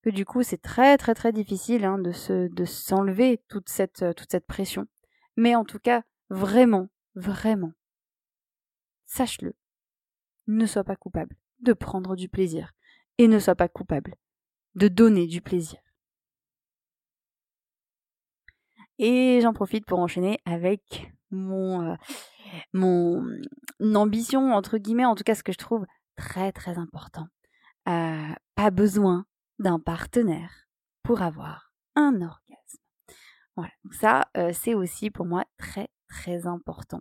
que 0.02 0.11
du 0.11 0.25
coup 0.25 0.42
c'est 0.42 0.61
très 0.61 0.99
très 0.99 1.14
très 1.14 1.32
difficile 1.32 1.85
hein, 1.85 1.99
de 1.99 2.12
se 2.12 2.49
de 2.49 2.64
s'enlever 2.64 3.42
toute 3.49 3.68
cette 3.68 4.04
toute 4.16 4.30
cette 4.30 4.47
pression. 4.47 4.87
Mais 5.37 5.54
en 5.54 5.64
tout 5.64 5.78
cas, 5.78 6.02
vraiment, 6.28 6.88
vraiment, 7.14 7.73
sache-le, 9.06 9.54
ne 10.47 10.66
sois 10.66 10.85
pas 10.85 10.97
coupable 10.97 11.37
de 11.61 11.73
prendre 11.73 12.16
du 12.16 12.28
plaisir 12.28 12.73
et 13.18 13.28
ne 13.28 13.38
sois 13.38 13.54
pas 13.54 13.68
coupable 13.68 14.16
de 14.75 14.88
donner 14.88 15.26
du 15.26 15.40
plaisir. 15.40 15.78
Et 18.99 19.40
j'en 19.42 19.52
profite 19.52 19.87
pour 19.87 19.99
enchaîner 19.99 20.38
avec 20.44 21.12
mon, 21.30 21.92
euh, 21.92 21.97
mon 22.73 23.25
ambition, 23.94 24.52
entre 24.52 24.78
guillemets, 24.78 25.04
en 25.04 25.14
tout 25.14 25.25
cas 25.25 25.35
ce 25.35 25.42
que 25.42 25.52
je 25.52 25.59
trouve 25.59 25.87
très 26.16 26.52
très 26.52 26.78
important. 26.78 27.26
Euh, 27.88 28.35
pas 28.54 28.71
besoin 28.71 29.26
d'un 29.59 29.78
partenaire 29.78 30.68
pour 31.02 31.23
avoir 31.23 31.73
un 31.94 32.14
orgasme. 32.23 32.78
Voilà, 33.56 33.73
ça 33.90 34.28
euh, 34.37 34.52
c'est 34.54 34.75
aussi 34.75 35.11
pour 35.11 35.26
moi 35.26 35.44
très 35.59 35.88
très 36.09 36.47
important. 36.47 37.00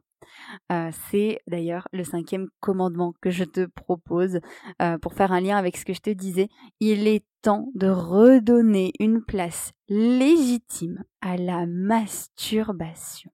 c'est 1.09 1.39
d'ailleurs 1.47 1.89
le 1.91 2.05
cinquième 2.05 2.47
commandement 2.61 3.13
que 3.21 3.29
je 3.29 3.43
te 3.43 3.65
propose 3.65 4.39
pour 5.01 5.13
faire 5.13 5.33
un 5.33 5.41
lien 5.41 5.57
avec 5.57 5.75
ce 5.75 5.83
que 5.83 5.93
je 5.93 5.99
te 5.99 6.09
disais. 6.09 6.47
Il 6.79 7.09
est 7.09 7.25
temps 7.41 7.69
de 7.75 7.87
redonner 7.87 8.93
une 8.99 9.23
place 9.23 9.71
légitime 9.89 11.03
à 11.21 11.37
la 11.37 11.65
masturbation. 11.65 13.31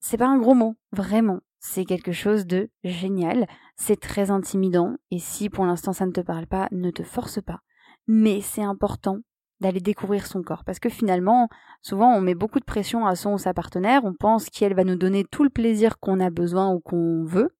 C'est 0.00 0.18
pas 0.18 0.28
un 0.28 0.38
gros 0.38 0.54
mot, 0.54 0.76
vraiment. 0.92 1.40
C'est 1.60 1.86
quelque 1.86 2.12
chose 2.12 2.46
de 2.46 2.70
génial, 2.84 3.46
c'est 3.76 3.98
très 3.98 4.30
intimidant, 4.30 4.96
et 5.10 5.18
si 5.18 5.48
pour 5.48 5.64
l'instant 5.64 5.94
ça 5.94 6.04
ne 6.04 6.12
te 6.12 6.20
parle 6.20 6.46
pas, 6.46 6.68
ne 6.72 6.90
te 6.90 7.02
force 7.02 7.40
pas. 7.40 7.60
Mais 8.06 8.40
c'est 8.40 8.62
important 8.62 9.18
d'aller 9.60 9.80
découvrir 9.80 10.26
son 10.26 10.42
corps. 10.42 10.64
Parce 10.64 10.78
que 10.78 10.88
finalement, 10.88 11.48
souvent, 11.80 12.12
on 12.14 12.20
met 12.20 12.34
beaucoup 12.34 12.60
de 12.60 12.64
pression 12.64 13.06
à 13.06 13.14
son 13.16 13.34
ou 13.34 13.38
sa 13.38 13.54
partenaire, 13.54 14.04
on 14.04 14.14
pense 14.14 14.50
qu'elle 14.50 14.74
va 14.74 14.84
nous 14.84 14.96
donner 14.96 15.24
tout 15.24 15.44
le 15.44 15.50
plaisir 15.50 15.98
qu'on 15.98 16.20
a 16.20 16.30
besoin 16.30 16.72
ou 16.72 16.80
qu'on 16.80 17.24
veut. 17.24 17.50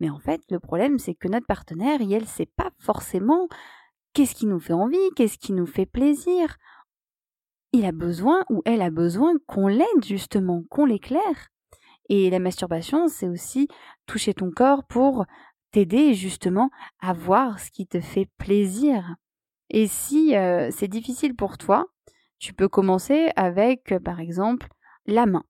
Mais 0.00 0.08
en 0.10 0.18
fait, 0.18 0.40
le 0.50 0.58
problème, 0.58 0.98
c'est 0.98 1.14
que 1.14 1.28
notre 1.28 1.46
partenaire, 1.46 2.00
elle, 2.00 2.26
sait 2.26 2.48
pas 2.56 2.70
forcément 2.78 3.48
qu'est-ce 4.14 4.34
qui 4.34 4.46
nous 4.46 4.60
fait 4.60 4.72
envie, 4.72 4.96
qu'est-ce 5.14 5.38
qui 5.38 5.52
nous 5.52 5.66
fait 5.66 5.86
plaisir. 5.86 6.56
Il 7.72 7.84
a 7.84 7.92
besoin 7.92 8.44
ou 8.48 8.62
elle 8.64 8.82
a 8.82 8.90
besoin 8.90 9.34
qu'on 9.46 9.68
l'aide 9.68 10.04
justement, 10.04 10.64
qu'on 10.70 10.86
l'éclaire. 10.86 11.50
Et 12.08 12.30
la 12.30 12.40
masturbation, 12.40 13.06
c'est 13.06 13.28
aussi 13.28 13.68
toucher 14.06 14.34
ton 14.34 14.50
corps 14.50 14.84
pour 14.84 15.26
t'aider 15.70 16.14
justement 16.14 16.70
à 17.00 17.12
voir 17.12 17.60
ce 17.60 17.70
qui 17.70 17.86
te 17.86 18.00
fait 18.00 18.28
plaisir. 18.38 19.14
Et 19.70 19.86
si 19.86 20.36
euh, 20.36 20.70
c'est 20.70 20.88
difficile 20.88 21.34
pour 21.34 21.58
toi, 21.58 21.86
tu 22.38 22.52
peux 22.52 22.68
commencer 22.68 23.30
avec, 23.36 23.94
par 24.04 24.20
exemple, 24.20 24.68
la 25.06 25.26
main. 25.26 25.44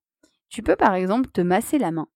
Tu 0.49 0.61
peux, 0.61 0.75
par 0.75 0.93
exemple, 0.93 1.29
te 1.31 1.41
masser 1.41 1.77
la 1.77 1.91
main 1.91 2.07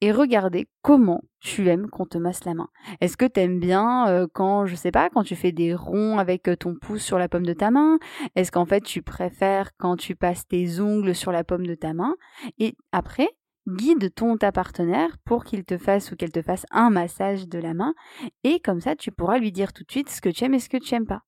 et 0.00 0.12
regarder 0.12 0.68
comment 0.82 1.22
tu 1.40 1.68
aimes 1.68 1.88
qu'on 1.88 2.06
te 2.06 2.18
masse 2.18 2.44
la 2.44 2.54
main. 2.54 2.68
Est-ce 3.00 3.16
que 3.16 3.24
tu 3.24 3.40
aimes 3.40 3.60
bien 3.60 4.08
euh, 4.08 4.26
quand, 4.32 4.66
je 4.66 4.74
sais 4.74 4.90
pas, 4.90 5.10
quand 5.10 5.22
tu 5.22 5.36
fais 5.36 5.52
des 5.52 5.74
ronds 5.74 6.18
avec 6.18 6.48
euh, 6.48 6.56
ton 6.56 6.74
pouce 6.74 7.02
sur 7.02 7.18
la 7.18 7.28
paume 7.28 7.46
de 7.46 7.52
ta 7.52 7.70
main? 7.70 7.98
Est-ce 8.34 8.52
qu'en 8.52 8.66
fait 8.66 8.82
tu 8.82 9.02
préfères 9.02 9.70
quand 9.78 9.96
tu 9.96 10.14
passes 10.14 10.46
tes 10.46 10.80
ongles 10.80 11.14
sur 11.14 11.32
la 11.32 11.44
paume 11.44 11.66
de 11.66 11.74
ta 11.74 11.94
main? 11.94 12.16
Et 12.58 12.76
après, 12.92 13.28
guide 13.66 14.14
ton 14.14 14.36
ta 14.36 14.52
partenaire 14.52 15.16
pour 15.24 15.44
qu'il 15.44 15.64
te 15.64 15.78
fasse 15.78 16.12
ou 16.12 16.16
qu'elle 16.16 16.32
te 16.32 16.42
fasse 16.42 16.66
un 16.70 16.90
massage 16.90 17.48
de 17.48 17.58
la 17.58 17.74
main 17.74 17.94
et 18.42 18.58
comme 18.60 18.80
ça 18.80 18.96
tu 18.96 19.12
pourras 19.12 19.38
lui 19.38 19.52
dire 19.52 19.72
tout 19.72 19.84
de 19.84 19.90
suite 19.90 20.10
ce 20.10 20.20
que 20.20 20.28
tu 20.28 20.44
aimes 20.44 20.54
et 20.54 20.58
ce 20.58 20.68
que 20.68 20.78
tu 20.78 20.94
aimes 20.94 21.06
pas. 21.06 21.22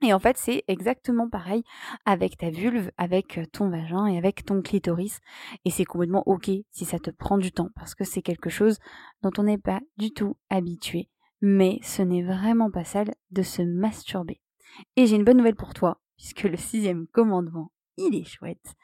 Et 0.00 0.12
en 0.12 0.20
fait, 0.20 0.36
c'est 0.36 0.62
exactement 0.68 1.28
pareil 1.28 1.64
avec 2.04 2.36
ta 2.36 2.50
vulve, 2.50 2.90
avec 2.98 3.40
ton 3.52 3.68
vagin 3.68 4.06
et 4.06 4.16
avec 4.16 4.44
ton 4.44 4.62
clitoris. 4.62 5.18
Et 5.64 5.70
c'est 5.70 5.84
complètement 5.84 6.22
ok 6.26 6.50
si 6.70 6.84
ça 6.84 7.00
te 7.00 7.10
prend 7.10 7.36
du 7.36 7.50
temps 7.50 7.70
parce 7.74 7.96
que 7.96 8.04
c'est 8.04 8.22
quelque 8.22 8.50
chose 8.50 8.78
dont 9.22 9.32
on 9.38 9.42
n'est 9.42 9.58
pas 9.58 9.80
du 9.96 10.12
tout 10.12 10.36
habitué. 10.50 11.08
Mais 11.40 11.80
ce 11.82 12.02
n'est 12.02 12.22
vraiment 12.22 12.70
pas 12.70 12.84
sale 12.84 13.12
de 13.30 13.42
se 13.42 13.62
masturber. 13.62 14.40
Et 14.96 15.06
j'ai 15.06 15.16
une 15.16 15.24
bonne 15.24 15.38
nouvelle 15.38 15.56
pour 15.56 15.74
toi, 15.74 16.00
puisque 16.16 16.42
le 16.42 16.56
sixième 16.56 17.06
commandement, 17.08 17.72
il 17.96 18.14
est 18.14 18.24
chouette. 18.24 18.74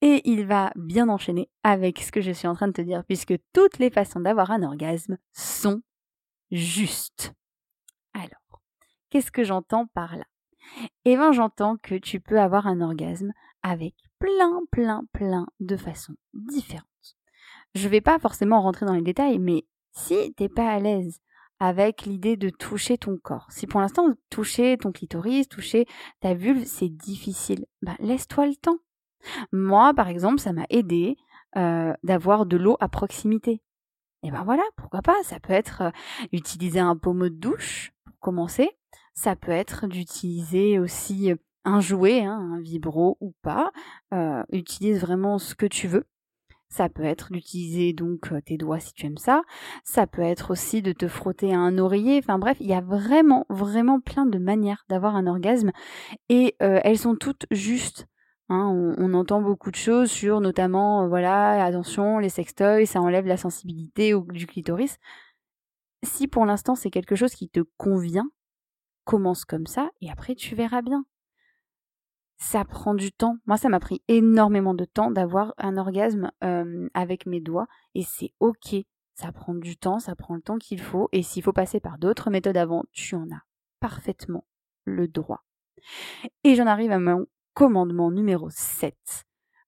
Et 0.00 0.22
il 0.28 0.46
va 0.46 0.72
bien 0.76 1.08
enchaîner 1.08 1.50
avec 1.62 2.00
ce 2.00 2.12
que 2.12 2.20
je 2.20 2.30
suis 2.30 2.46
en 2.48 2.54
train 2.54 2.68
de 2.68 2.72
te 2.72 2.82
dire, 2.82 3.04
puisque 3.04 3.34
toutes 3.52 3.78
les 3.78 3.90
façons 3.90 4.20
d'avoir 4.20 4.50
un 4.50 4.62
orgasme 4.62 5.18
sont 5.32 5.82
justes. 6.50 7.32
Alors, 8.14 8.62
qu'est-ce 9.10 9.32
que 9.32 9.44
j'entends 9.44 9.86
par 9.86 10.16
là? 10.16 10.24
Eh 11.04 11.16
bien 11.16 11.32
j'entends 11.32 11.76
que 11.76 11.94
tu 11.94 12.20
peux 12.20 12.40
avoir 12.40 12.66
un 12.66 12.80
orgasme 12.80 13.32
avec 13.62 13.94
plein, 14.18 14.60
plein, 14.70 15.04
plein 15.12 15.46
de 15.60 15.76
façons 15.76 16.14
différentes. 16.34 16.86
Je 17.74 17.84
ne 17.84 17.90
vais 17.90 18.00
pas 18.00 18.18
forcément 18.18 18.60
rentrer 18.60 18.86
dans 18.86 18.94
les 18.94 19.02
détails, 19.02 19.38
mais 19.38 19.64
si 19.92 20.32
t'es 20.34 20.48
pas 20.48 20.68
à 20.68 20.78
l'aise 20.78 21.20
avec 21.60 22.02
l'idée 22.02 22.36
de 22.36 22.50
toucher 22.50 22.98
ton 22.98 23.18
corps, 23.18 23.46
si 23.50 23.66
pour 23.66 23.80
l'instant 23.80 24.14
toucher 24.30 24.76
ton 24.78 24.92
clitoris, 24.92 25.48
toucher 25.48 25.86
ta 26.20 26.34
vulve, 26.34 26.64
c'est 26.64 26.88
difficile, 26.88 27.66
bah 27.82 27.96
laisse-toi 27.98 28.46
le 28.46 28.54
temps. 28.54 28.78
Moi, 29.52 29.92
par 29.94 30.08
exemple, 30.08 30.38
ça 30.38 30.52
m'a 30.52 30.66
aidé 30.70 31.16
euh, 31.56 31.92
d'avoir 32.04 32.46
de 32.46 32.56
l'eau 32.56 32.76
à 32.80 32.88
proximité. 32.88 33.60
Et 34.22 34.30
ben 34.30 34.44
voilà, 34.44 34.62
pourquoi 34.76 35.02
pas 35.02 35.16
Ça 35.22 35.40
peut 35.40 35.52
être 35.52 35.82
euh, 35.82 35.90
utiliser 36.32 36.80
un 36.80 36.96
pommeau 36.96 37.28
de 37.28 37.34
douche 37.34 37.92
pour 38.04 38.18
commencer, 38.18 38.70
ça 39.18 39.34
peut 39.34 39.50
être 39.50 39.88
d'utiliser 39.88 40.78
aussi 40.78 41.32
un 41.64 41.80
jouet, 41.80 42.20
hein, 42.20 42.52
un 42.54 42.60
vibro 42.60 43.18
ou 43.20 43.34
pas. 43.42 43.72
Utilise 44.52 45.00
vraiment 45.00 45.38
ce 45.38 45.56
que 45.56 45.66
tu 45.66 45.88
veux. 45.88 46.06
Ça 46.68 46.88
peut 46.88 47.02
être 47.02 47.32
d'utiliser 47.32 47.92
donc 47.92 48.32
tes 48.44 48.56
doigts 48.56 48.78
si 48.78 48.92
tu 48.92 49.06
aimes 49.06 49.18
ça. 49.18 49.42
Ça 49.82 50.06
peut 50.06 50.22
être 50.22 50.52
aussi 50.52 50.82
de 50.82 50.92
te 50.92 51.08
frotter 51.08 51.52
à 51.52 51.58
un 51.58 51.78
oreiller. 51.78 52.18
Enfin 52.18 52.38
bref, 52.38 52.58
il 52.60 52.68
y 52.68 52.74
a 52.74 52.80
vraiment, 52.80 53.44
vraiment 53.48 53.98
plein 53.98 54.24
de 54.24 54.38
manières 54.38 54.84
d'avoir 54.88 55.16
un 55.16 55.26
orgasme 55.26 55.72
et 56.28 56.54
elles 56.60 56.98
sont 56.98 57.16
toutes 57.16 57.46
justes. 57.50 58.06
Hein. 58.50 58.94
on, 58.98 59.14
entend 59.14 59.42
beaucoup 59.42 59.72
de 59.72 59.76
choses 59.76 60.10
sur 60.10 60.40
notamment, 60.40 61.08
voilà, 61.08 61.64
attention, 61.64 62.18
les 62.18 62.30
sextoys, 62.30 62.86
ça 62.86 63.00
enlève 63.00 63.26
la 63.26 63.36
sensibilité 63.36 64.14
du 64.28 64.46
clitoris. 64.46 64.98
Si 66.04 66.28
pour 66.28 66.46
l'instant 66.46 66.76
c'est 66.76 66.90
quelque 66.90 67.16
chose 67.16 67.34
qui 67.34 67.48
te 67.48 67.60
convient, 67.76 68.30
commence 69.08 69.46
comme 69.46 69.66
ça 69.66 69.90
et 70.02 70.10
après 70.10 70.34
tu 70.34 70.54
verras 70.54 70.82
bien. 70.82 71.06
Ça 72.36 72.66
prend 72.66 72.94
du 72.94 73.10
temps. 73.10 73.38
Moi, 73.46 73.56
ça 73.56 73.70
m'a 73.70 73.80
pris 73.80 74.02
énormément 74.06 74.74
de 74.74 74.84
temps 74.84 75.10
d'avoir 75.10 75.54
un 75.56 75.78
orgasme 75.78 76.30
avec 76.92 77.24
mes 77.24 77.40
doigts 77.40 77.66
et 77.94 78.02
c'est 78.02 78.34
ok. 78.38 78.76
Ça 79.14 79.32
prend 79.32 79.54
du 79.54 79.78
temps, 79.78 79.98
ça 79.98 80.14
prend 80.14 80.34
le 80.34 80.42
temps 80.42 80.58
qu'il 80.58 80.80
faut 80.80 81.08
et 81.12 81.22
s'il 81.22 81.42
faut 81.42 81.54
passer 81.54 81.80
par 81.80 81.96
d'autres 81.96 82.30
méthodes 82.30 82.58
avant, 82.58 82.84
tu 82.92 83.14
en 83.16 83.24
as 83.32 83.42
parfaitement 83.80 84.44
le 84.84 85.08
droit. 85.08 85.42
Et 86.44 86.54
j'en 86.54 86.66
arrive 86.66 86.92
à 86.92 86.98
mon 86.98 87.26
commandement 87.54 88.10
numéro 88.10 88.50
7. 88.50 88.94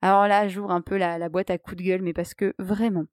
Alors 0.03 0.29
là, 0.29 0.49
j'ouvre 0.49 0.71
un 0.71 0.83
peu 0.83 0.99
la, 0.99 1.17
la 1.17 1.29
boîte 1.31 1.51
à 1.51 1.57
coups 1.57 1.79
de 1.79 1.83
gueule, 1.83 2.03
mais 2.03 2.13
parce 2.13 2.35
que 2.35 2.55
vraiment, 2.59 3.07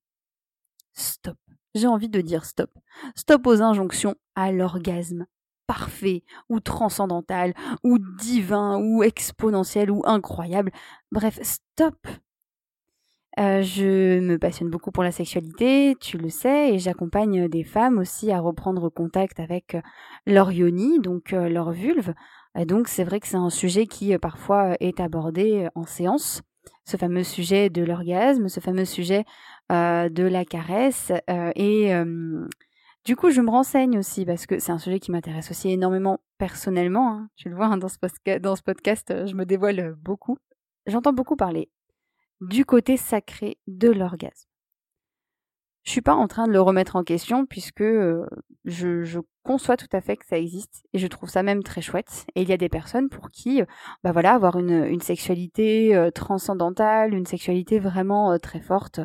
stop. 0.92 1.38
J'ai 1.74 1.88
envie 1.88 2.10
de 2.10 2.20
dire 2.20 2.44
stop. 2.44 2.72
Stop 3.16 3.48
aux 3.48 3.62
injonctions 3.62 4.16
à 4.36 4.52
l'orgasme 4.52 5.26
parfait 5.68 6.24
ou 6.50 6.60
transcendantal 6.60 7.54
ou 7.84 8.00
divin 8.00 8.80
ou 8.80 9.04
exponentiel 9.04 9.92
ou 9.92 10.02
incroyable. 10.06 10.72
Bref, 11.12 11.40
stop. 11.44 12.08
Euh, 13.40 13.62
je 13.62 14.20
me 14.20 14.38
passionne 14.38 14.70
beaucoup 14.70 14.92
pour 14.92 15.04
la 15.04 15.12
sexualité, 15.12 15.96
tu 16.00 16.18
le 16.18 16.30
sais, 16.30 16.74
et 16.74 16.80
j'accompagne 16.80 17.48
des 17.48 17.64
femmes 17.64 18.00
aussi 18.00 18.32
à 18.32 18.40
reprendre 18.40 18.90
contact 18.90 19.40
avec 19.40 19.78
leur 20.26 20.52
yoni, 20.52 21.00
donc 21.00 21.34
euh, 21.34 21.48
leur 21.48 21.72
vulve. 21.72 22.16
donc 22.66 22.88
c'est 22.88 23.04
vrai 23.04 23.20
que 23.20 23.28
c'est 23.28 23.38
un 23.38 23.52
sujet 23.52 23.86
qui 23.86 24.18
parfois 24.18 24.76
est 24.80 25.00
abordé 25.00 25.68
en 25.76 25.86
séance, 25.86 26.42
ce 26.84 26.98
fameux 26.98 27.24
sujet 27.24 27.70
de 27.70 27.84
l'orgasme, 27.84 28.50
ce 28.50 28.60
fameux 28.60 28.86
sujet 28.86 29.24
de 29.70 30.24
la 30.24 30.44
caresse 30.46 31.12
et 31.56 31.94
du 33.08 33.16
coup, 33.16 33.32
je 33.32 33.40
me 33.40 33.50
renseigne 33.50 33.98
aussi 33.98 34.26
parce 34.26 34.46
que 34.46 34.60
c'est 34.60 34.74
un 34.74 34.80
sujet 34.80 35.00
qui 35.00 35.12
m'intéresse 35.12 35.50
aussi 35.50 35.72
énormément 35.72 36.20
personnellement. 36.38 37.14
Hein. 37.14 37.30
Tu 37.38 37.48
le 37.48 37.56
vois 37.56 37.68
hein, 37.68 37.78
dans, 37.78 37.88
ce 37.88 38.62
podcast, 38.62 39.26
je 39.26 39.34
me 39.34 39.46
dévoile 39.46 39.96
beaucoup. 39.96 40.38
J'entends 40.88 41.14
beaucoup 41.14 41.38
parler 41.38 41.72
du 42.42 42.66
côté 42.66 42.98
sacré 42.98 43.60
de 43.66 43.88
l'orgasme. 43.88 44.50
Je 45.86 45.92
suis 45.92 46.02
pas 46.02 46.16
en 46.16 46.28
train 46.28 46.48
de 46.48 46.52
le 46.52 46.60
remettre 46.60 46.98
en 46.98 47.04
question 47.06 47.46
puisque 47.46 47.82
je, 48.66 49.20
conçois 49.44 49.78
tout 49.78 49.88
à 49.94 50.02
fait 50.02 50.18
que 50.18 50.26
ça 50.26 50.38
existe 50.38 50.84
et 50.92 50.98
je 50.98 51.08
trouve 51.08 51.30
ça 51.30 51.44
même 51.44 51.64
très 51.64 51.80
chouette. 51.82 52.26
Et 52.36 52.42
il 52.42 52.50
y 52.50 52.54
a 52.54 52.58
des 52.58 52.68
personnes 52.68 53.08
pour 53.08 53.32
qui, 53.32 53.62
bah 54.04 54.12
voilà, 54.12 54.34
avoir 54.34 54.58
une, 54.58 54.84
une 54.84 55.00
sexualité 55.00 56.10
transcendantale, 56.14 57.14
une 57.14 57.26
sexualité 57.26 57.80
vraiment 57.80 58.38
très 58.38 58.60
forte, 58.60 59.00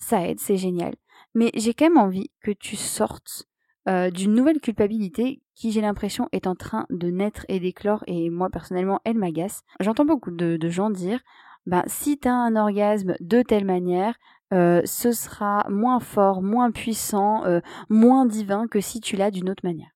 ça 0.00 0.26
aide, 0.26 0.40
c'est 0.40 0.56
génial 0.56 0.94
mais 1.34 1.50
j'ai 1.54 1.74
quand 1.74 1.86
même 1.86 1.98
envie 1.98 2.30
que 2.40 2.50
tu 2.50 2.76
sortes 2.76 3.46
euh, 3.88 4.10
d'une 4.10 4.34
nouvelle 4.34 4.60
culpabilité 4.60 5.42
qui, 5.54 5.70
j'ai 5.70 5.80
l'impression, 5.80 6.28
est 6.32 6.46
en 6.46 6.54
train 6.54 6.86
de 6.90 7.08
naître 7.08 7.44
et 7.48 7.60
d'éclore, 7.60 8.02
et 8.06 8.30
moi 8.30 8.48
personnellement, 8.50 9.00
elle 9.04 9.18
m'agace. 9.18 9.62
J'entends 9.80 10.04
beaucoup 10.04 10.30
de, 10.30 10.58
gens 10.68 10.90
dire, 10.90 11.20
ben, 11.66 11.82
si 11.86 12.18
tu 12.18 12.28
as 12.28 12.34
un 12.34 12.56
orgasme 12.56 13.14
de 13.20 13.42
telle 13.42 13.64
manière, 13.64 14.14
euh, 14.52 14.80
ce 14.84 15.12
sera 15.12 15.66
moins 15.68 16.00
fort, 16.00 16.42
moins 16.42 16.70
puissant, 16.70 17.44
euh, 17.44 17.60
moins 17.88 18.26
divin 18.26 18.66
que 18.68 18.80
si 18.80 19.00
tu 19.00 19.16
l'as 19.16 19.30
d'une 19.30 19.50
autre 19.50 19.64
manière. 19.64 19.93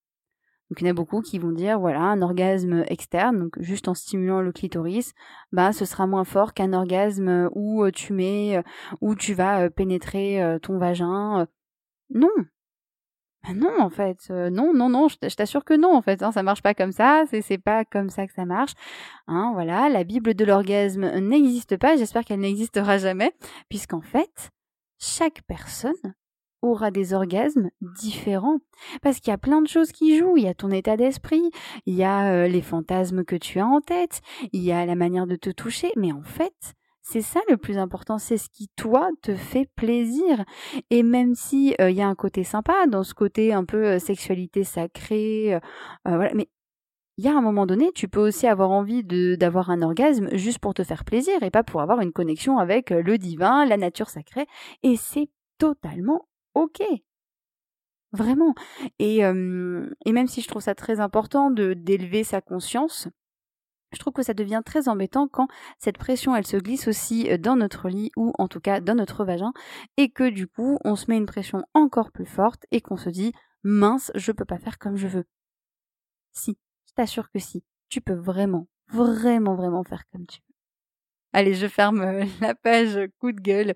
Donc 0.70 0.80
il 0.80 0.86
y 0.86 0.88
en 0.88 0.90
a 0.90 0.94
beaucoup 0.94 1.22
qui 1.22 1.38
vont 1.38 1.52
dire 1.52 1.78
voilà 1.78 2.00
un 2.00 2.20
orgasme 2.20 2.84
externe 2.88 3.38
donc 3.38 3.58
juste 3.60 3.88
en 3.88 3.94
stimulant 3.94 4.42
le 4.42 4.52
clitoris 4.52 5.14
bah 5.50 5.72
ce 5.72 5.86
sera 5.86 6.06
moins 6.06 6.24
fort 6.24 6.52
qu'un 6.52 6.74
orgasme 6.74 7.48
où 7.54 7.84
euh, 7.84 7.90
tu 7.90 8.12
mets 8.12 8.58
euh, 8.58 8.62
où 9.00 9.14
tu 9.14 9.32
vas 9.32 9.62
euh, 9.62 9.70
pénétrer 9.70 10.58
ton 10.62 10.78
vagin 10.78 11.46
non. 12.10 12.28
Bah 13.44 13.54
non 13.54 13.80
en 13.80 13.88
fait 13.88 14.28
non 14.30 14.74
non 14.74 14.90
non 14.90 15.08
je 15.08 15.16
t'assure 15.16 15.64
que 15.64 15.74
non 15.74 15.94
en 15.94 16.02
fait 16.02 16.22
hein, 16.22 16.32
ça 16.32 16.42
marche 16.42 16.62
pas 16.62 16.74
comme 16.74 16.92
ça 16.92 17.24
c'est 17.30 17.58
pas 17.58 17.84
comme 17.84 18.10
ça 18.10 18.26
que 18.26 18.32
ça 18.34 18.44
marche 18.44 18.72
hein, 19.26 19.52
voilà 19.54 19.88
la 19.88 20.04
bible 20.04 20.34
de 20.34 20.44
l'orgasme 20.44 21.18
n'existe 21.20 21.76
pas 21.78 21.96
j'espère 21.96 22.24
qu'elle 22.24 22.40
n'existera 22.40 22.98
jamais 22.98 23.32
puisqu'en 23.70 24.00
fait 24.02 24.50
chaque 24.98 25.42
personne 25.46 25.94
aura 26.62 26.90
des 26.90 27.14
orgasmes 27.14 27.70
différents. 27.80 28.58
Parce 29.02 29.20
qu'il 29.20 29.30
y 29.30 29.34
a 29.34 29.38
plein 29.38 29.62
de 29.62 29.68
choses 29.68 29.92
qui 29.92 30.18
jouent. 30.18 30.36
Il 30.36 30.44
y 30.44 30.48
a 30.48 30.54
ton 30.54 30.70
état 30.70 30.96
d'esprit, 30.96 31.50
il 31.86 31.94
y 31.94 32.04
a 32.04 32.32
euh, 32.32 32.48
les 32.48 32.62
fantasmes 32.62 33.24
que 33.24 33.36
tu 33.36 33.58
as 33.60 33.66
en 33.66 33.80
tête, 33.80 34.20
il 34.52 34.62
y 34.62 34.72
a 34.72 34.86
la 34.86 34.94
manière 34.94 35.26
de 35.26 35.36
te 35.36 35.50
toucher. 35.50 35.92
Mais 35.96 36.12
en 36.12 36.22
fait, 36.22 36.74
c'est 37.02 37.22
ça 37.22 37.40
le 37.48 37.56
plus 37.56 37.78
important, 37.78 38.18
c'est 38.18 38.36
ce 38.36 38.48
qui 38.50 38.68
toi 38.76 39.10
te 39.22 39.34
fait 39.34 39.68
plaisir. 39.76 40.44
Et 40.90 41.02
même 41.02 41.34
si 41.34 41.74
euh, 41.80 41.90
il 41.90 41.96
y 41.96 42.02
a 42.02 42.08
un 42.08 42.14
côté 42.14 42.44
sympa 42.44 42.86
dans 42.86 43.02
ce 43.02 43.14
côté 43.14 43.52
un 43.52 43.64
peu 43.64 43.84
euh, 43.84 43.98
sexualité 43.98 44.64
sacrée, 44.64 45.58
voilà, 46.04 46.32
mais 46.34 46.48
il 47.16 47.24
y 47.24 47.28
a 47.28 47.36
un 47.36 47.40
moment 47.40 47.66
donné, 47.66 47.90
tu 47.96 48.06
peux 48.06 48.20
aussi 48.20 48.46
avoir 48.46 48.70
envie 48.70 49.02
d'avoir 49.02 49.70
un 49.70 49.82
orgasme 49.82 50.28
juste 50.34 50.60
pour 50.60 50.72
te 50.72 50.84
faire 50.84 51.04
plaisir 51.04 51.42
et 51.42 51.50
pas 51.50 51.64
pour 51.64 51.80
avoir 51.80 52.00
une 52.00 52.12
connexion 52.12 52.58
avec 52.58 52.90
le 52.90 53.18
divin, 53.18 53.66
la 53.66 53.76
nature 53.76 54.08
sacrée. 54.08 54.46
Et 54.84 54.94
c'est 54.94 55.28
totalement 55.58 56.27
ok. 56.62 56.82
Vraiment. 58.12 58.54
Et, 58.98 59.22
même 59.22 60.26
si 60.26 60.40
je 60.40 60.48
trouve 60.48 60.62
ça 60.62 60.74
très 60.74 61.00
important 61.00 61.50
de 61.50 61.74
d'élever 61.74 62.24
sa 62.24 62.40
conscience, 62.40 63.08
je 63.92 63.98
trouve 63.98 64.12
que 64.12 64.22
ça 64.22 64.34
devient 64.34 64.62
très 64.64 64.88
embêtant 64.88 65.28
quand 65.28 65.48
cette 65.78 65.98
pression, 65.98 66.36
elle 66.36 66.46
se 66.46 66.56
glisse 66.56 66.88
aussi 66.88 67.28
dans 67.38 67.56
notre 67.56 67.88
lit 67.88 68.10
ou 68.16 68.32
en 68.38 68.48
tout 68.48 68.60
cas 68.60 68.80
dans 68.80 68.94
notre 68.94 69.24
vagin 69.24 69.52
et 69.96 70.10
que 70.10 70.28
du 70.28 70.46
coup, 70.46 70.78
on 70.84 70.96
se 70.96 71.06
met 71.08 71.16
une 71.16 71.26
pression 71.26 71.64
encore 71.74 72.12
plus 72.12 72.26
forte 72.26 72.66
et 72.70 72.80
qu'on 72.80 72.96
se 72.96 73.08
dit 73.08 73.32
mince, 73.62 74.12
je 74.14 74.32
peux 74.32 74.44
pas 74.44 74.58
faire 74.58 74.78
comme 74.78 74.96
je 74.96 75.08
veux. 75.08 75.24
Si, 76.32 76.58
je 76.86 76.92
t'assure 76.94 77.30
que 77.30 77.38
si, 77.38 77.64
tu 77.88 78.00
peux 78.00 78.14
vraiment, 78.14 78.68
vraiment, 78.88 79.54
vraiment 79.54 79.84
faire 79.84 80.04
comme 80.12 80.26
tu 80.26 80.40
veux. 80.40 80.54
Allez, 81.32 81.54
je 81.54 81.66
ferme 81.66 82.24
la 82.40 82.54
page 82.54 82.98
coup 83.18 83.32
de 83.32 83.40
gueule. 83.40 83.74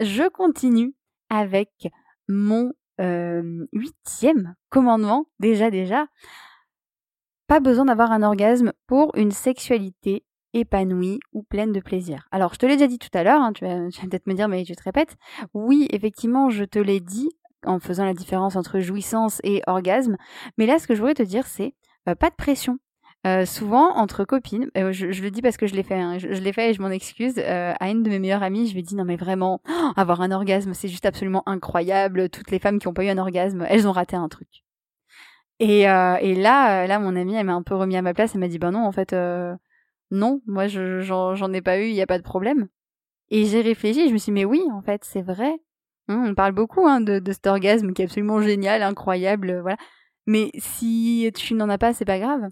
Je 0.00 0.28
continue 0.28 0.94
avec 1.30 1.88
mon 2.28 2.72
huitième 2.98 4.54
commandement. 4.70 5.26
Déjà, 5.38 5.70
déjà. 5.70 6.06
Pas 7.46 7.60
besoin 7.60 7.84
d'avoir 7.84 8.10
un 8.10 8.22
orgasme 8.22 8.72
pour 8.86 9.14
une 9.16 9.30
sexualité 9.30 10.24
épanouie 10.52 11.20
ou 11.32 11.42
pleine 11.42 11.72
de 11.72 11.80
plaisir. 11.80 12.26
Alors, 12.30 12.54
je 12.54 12.58
te 12.58 12.66
l'ai 12.66 12.76
déjà 12.76 12.88
dit 12.88 12.98
tout 12.98 13.10
à 13.12 13.22
l'heure, 13.22 13.40
hein, 13.40 13.52
tu 13.52 13.64
vas, 13.64 13.82
vas 13.82 13.88
peut-être 13.88 14.26
me 14.26 14.34
dire, 14.34 14.48
mais 14.48 14.64
tu 14.64 14.74
te 14.74 14.82
répètes. 14.82 15.16
Oui, 15.54 15.86
effectivement, 15.90 16.50
je 16.50 16.64
te 16.64 16.78
l'ai 16.78 17.00
dit 17.00 17.28
en 17.64 17.78
faisant 17.78 18.04
la 18.04 18.14
différence 18.14 18.56
entre 18.56 18.80
jouissance 18.80 19.40
et 19.44 19.62
orgasme. 19.66 20.16
Mais 20.56 20.66
là, 20.66 20.78
ce 20.78 20.86
que 20.86 20.94
je 20.94 21.00
voudrais 21.00 21.14
te 21.14 21.22
dire, 21.22 21.46
c'est 21.46 21.74
pas 22.04 22.30
de 22.30 22.34
pression. 22.36 22.78
Euh, 23.26 23.44
souvent 23.44 23.96
entre 23.96 24.24
copines, 24.24 24.70
euh, 24.76 24.92
je, 24.92 25.06
le 25.06 25.30
dis 25.32 25.42
parce 25.42 25.56
que 25.56 25.66
je 25.66 25.74
l'ai 25.74 25.82
fait, 25.82 25.98
hein, 25.98 26.16
je, 26.18 26.28
l'ai 26.28 26.52
fait 26.52 26.70
et 26.70 26.74
je 26.74 26.80
m'en 26.80 26.90
excuse. 26.90 27.34
Euh, 27.38 27.72
à 27.80 27.90
une 27.90 28.04
de 28.04 28.08
mes 28.08 28.20
meilleures 28.20 28.44
amies, 28.44 28.68
je 28.68 28.72
lui 28.72 28.80
ai 28.80 28.82
dit 28.82 28.94
non 28.94 29.04
mais 29.04 29.16
vraiment, 29.16 29.60
avoir 29.96 30.20
un 30.20 30.30
orgasme, 30.30 30.74
c'est 30.74 30.86
juste 30.86 31.06
absolument 31.06 31.42
incroyable. 31.46 32.28
Toutes 32.28 32.52
les 32.52 32.60
femmes 32.60 32.78
qui 32.78 32.86
n'ont 32.86 32.94
pas 32.94 33.04
eu 33.04 33.08
un 33.08 33.18
orgasme, 33.18 33.66
elles 33.68 33.88
ont 33.88 33.92
raté 33.92 34.14
un 34.14 34.28
truc. 34.28 34.48
Et, 35.58 35.84
là, 35.84 36.86
là, 36.86 36.98
mon 36.98 37.16
amie, 37.16 37.34
elle 37.34 37.46
m'a 37.46 37.54
un 37.54 37.62
peu 37.62 37.74
remis 37.74 37.96
à 37.96 38.02
ma 38.02 38.14
place. 38.14 38.34
Elle 38.34 38.40
m'a 38.40 38.48
dit 38.48 38.58
ben 38.58 38.70
non, 38.70 38.84
en 38.84 38.92
fait, 38.92 39.16
non, 40.10 40.40
moi, 40.46 40.66
j'en 40.68 41.52
ai 41.52 41.62
pas 41.62 41.78
eu, 41.78 41.86
il 41.88 41.94
n'y 41.94 42.02
a 42.02 42.06
pas 42.06 42.18
de 42.18 42.22
problème. 42.22 42.68
Et 43.30 43.46
j'ai 43.46 43.60
réfléchi, 43.60 44.08
je 44.08 44.12
me 44.12 44.18
suis 44.18 44.26
dit 44.26 44.32
mais 44.32 44.44
oui, 44.44 44.62
en 44.72 44.82
fait, 44.82 45.04
c'est 45.04 45.22
vrai. 45.22 45.52
Hein, 46.08 46.24
on 46.28 46.34
parle 46.34 46.52
beaucoup 46.52 46.86
hein, 46.86 47.00
de, 47.00 47.18
de 47.18 47.32
cet 47.32 47.48
orgasme 47.48 47.92
qui 47.92 48.02
est 48.02 48.04
absolument 48.04 48.40
génial, 48.40 48.82
incroyable, 48.82 49.60
voilà. 49.62 49.78
Mais 50.26 50.50
si 50.58 51.28
tu 51.34 51.54
n'en 51.54 51.68
as 51.68 51.78
pas, 51.78 51.92
c'est 51.92 52.04
pas 52.04 52.20
grave 52.20 52.50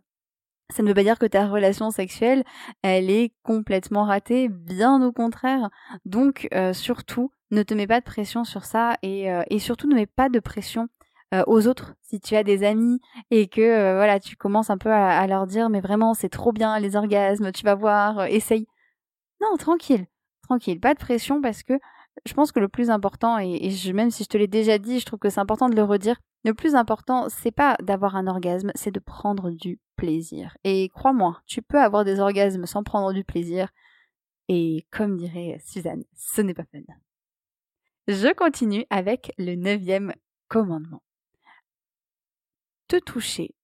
ça 0.70 0.82
ne 0.82 0.88
veut 0.88 0.94
pas 0.94 1.02
dire 1.02 1.18
que 1.18 1.26
ta 1.26 1.46
relation 1.46 1.90
sexuelle, 1.90 2.44
elle 2.82 3.10
est 3.10 3.32
complètement 3.42 4.04
ratée, 4.04 4.48
bien 4.48 5.02
au 5.02 5.12
contraire. 5.12 5.70
Donc 6.04 6.48
euh, 6.54 6.72
surtout, 6.72 7.30
ne 7.50 7.62
te 7.62 7.74
mets 7.74 7.86
pas 7.86 8.00
de 8.00 8.04
pression 8.04 8.44
sur 8.44 8.64
ça 8.64 8.96
et, 9.02 9.30
euh, 9.30 9.42
surtout 9.58 9.88
ne 9.88 9.94
mets 9.94 10.06
pas 10.06 10.28
de 10.28 10.40
pression 10.40 10.88
euh, 11.34 11.44
aux 11.46 11.66
autres. 11.66 11.94
Si 12.02 12.18
tu 12.18 12.34
as 12.36 12.44
des 12.44 12.64
amis 12.64 13.00
et 13.30 13.46
que 13.46 13.94
voilà, 13.96 14.20
tu 14.20 14.36
commences 14.36 14.70
un 14.70 14.78
peu 14.78 14.90
à, 14.90 15.26
leur 15.26 15.46
dire 15.46 15.68
mais 15.68 15.80
vraiment 15.80 16.14
c'est 16.14 16.28
trop 16.28 16.52
bien 16.52 16.78
les 16.80 16.96
orgasmes, 16.96 17.52
tu 17.52 17.64
vas 17.64 17.74
voir, 17.74 18.24
essaye. 18.26 18.66
Non, 19.40 19.56
tranquille, 19.58 20.06
tranquille, 20.42 20.80
pas 20.80 20.94
de 20.94 20.98
pression 20.98 21.42
parce 21.42 21.62
que 21.62 21.74
je 22.26 22.32
pense 22.32 22.52
que 22.52 22.60
le 22.60 22.68
plus 22.68 22.90
important, 22.90 23.38
et, 23.38 23.70
même 23.92 24.10
si 24.10 24.24
je 24.24 24.28
te 24.28 24.38
l'ai 24.38 24.46
déjà 24.46 24.78
dit, 24.78 25.00
je 25.00 25.04
trouve 25.04 25.18
que 25.18 25.30
c'est 25.30 25.40
important 25.40 25.68
de 25.68 25.74
le 25.74 25.82
redire, 25.82 26.16
le 26.44 26.54
plus 26.54 26.74
important, 26.74 27.26
c'est 27.28 27.50
pas 27.50 27.76
d'avoir 27.82 28.16
un 28.16 28.26
orgasme, 28.26 28.70
c'est 28.74 28.92
de 28.92 29.00
prendre 29.00 29.50
du 29.50 29.78
plaisir. 29.96 30.56
Et 30.64 30.88
crois-moi, 30.88 31.42
tu 31.46 31.62
peux 31.62 31.80
avoir 31.80 32.04
des 32.04 32.20
orgasmes 32.20 32.66
sans 32.66 32.82
prendre 32.82 33.12
du 33.12 33.24
plaisir. 33.24 33.70
Et 34.48 34.86
comme 34.90 35.16
dirait 35.16 35.60
Suzanne, 35.64 36.04
ce 36.14 36.40
n'est 36.40 36.54
pas 36.54 36.64
fun. 36.64 36.80
Je 38.06 38.34
continue 38.34 38.84
avec 38.90 39.32
le 39.38 39.54
neuvième 39.54 40.12
commandement. 40.48 41.02
Te 42.88 42.96
toucher 42.96 43.54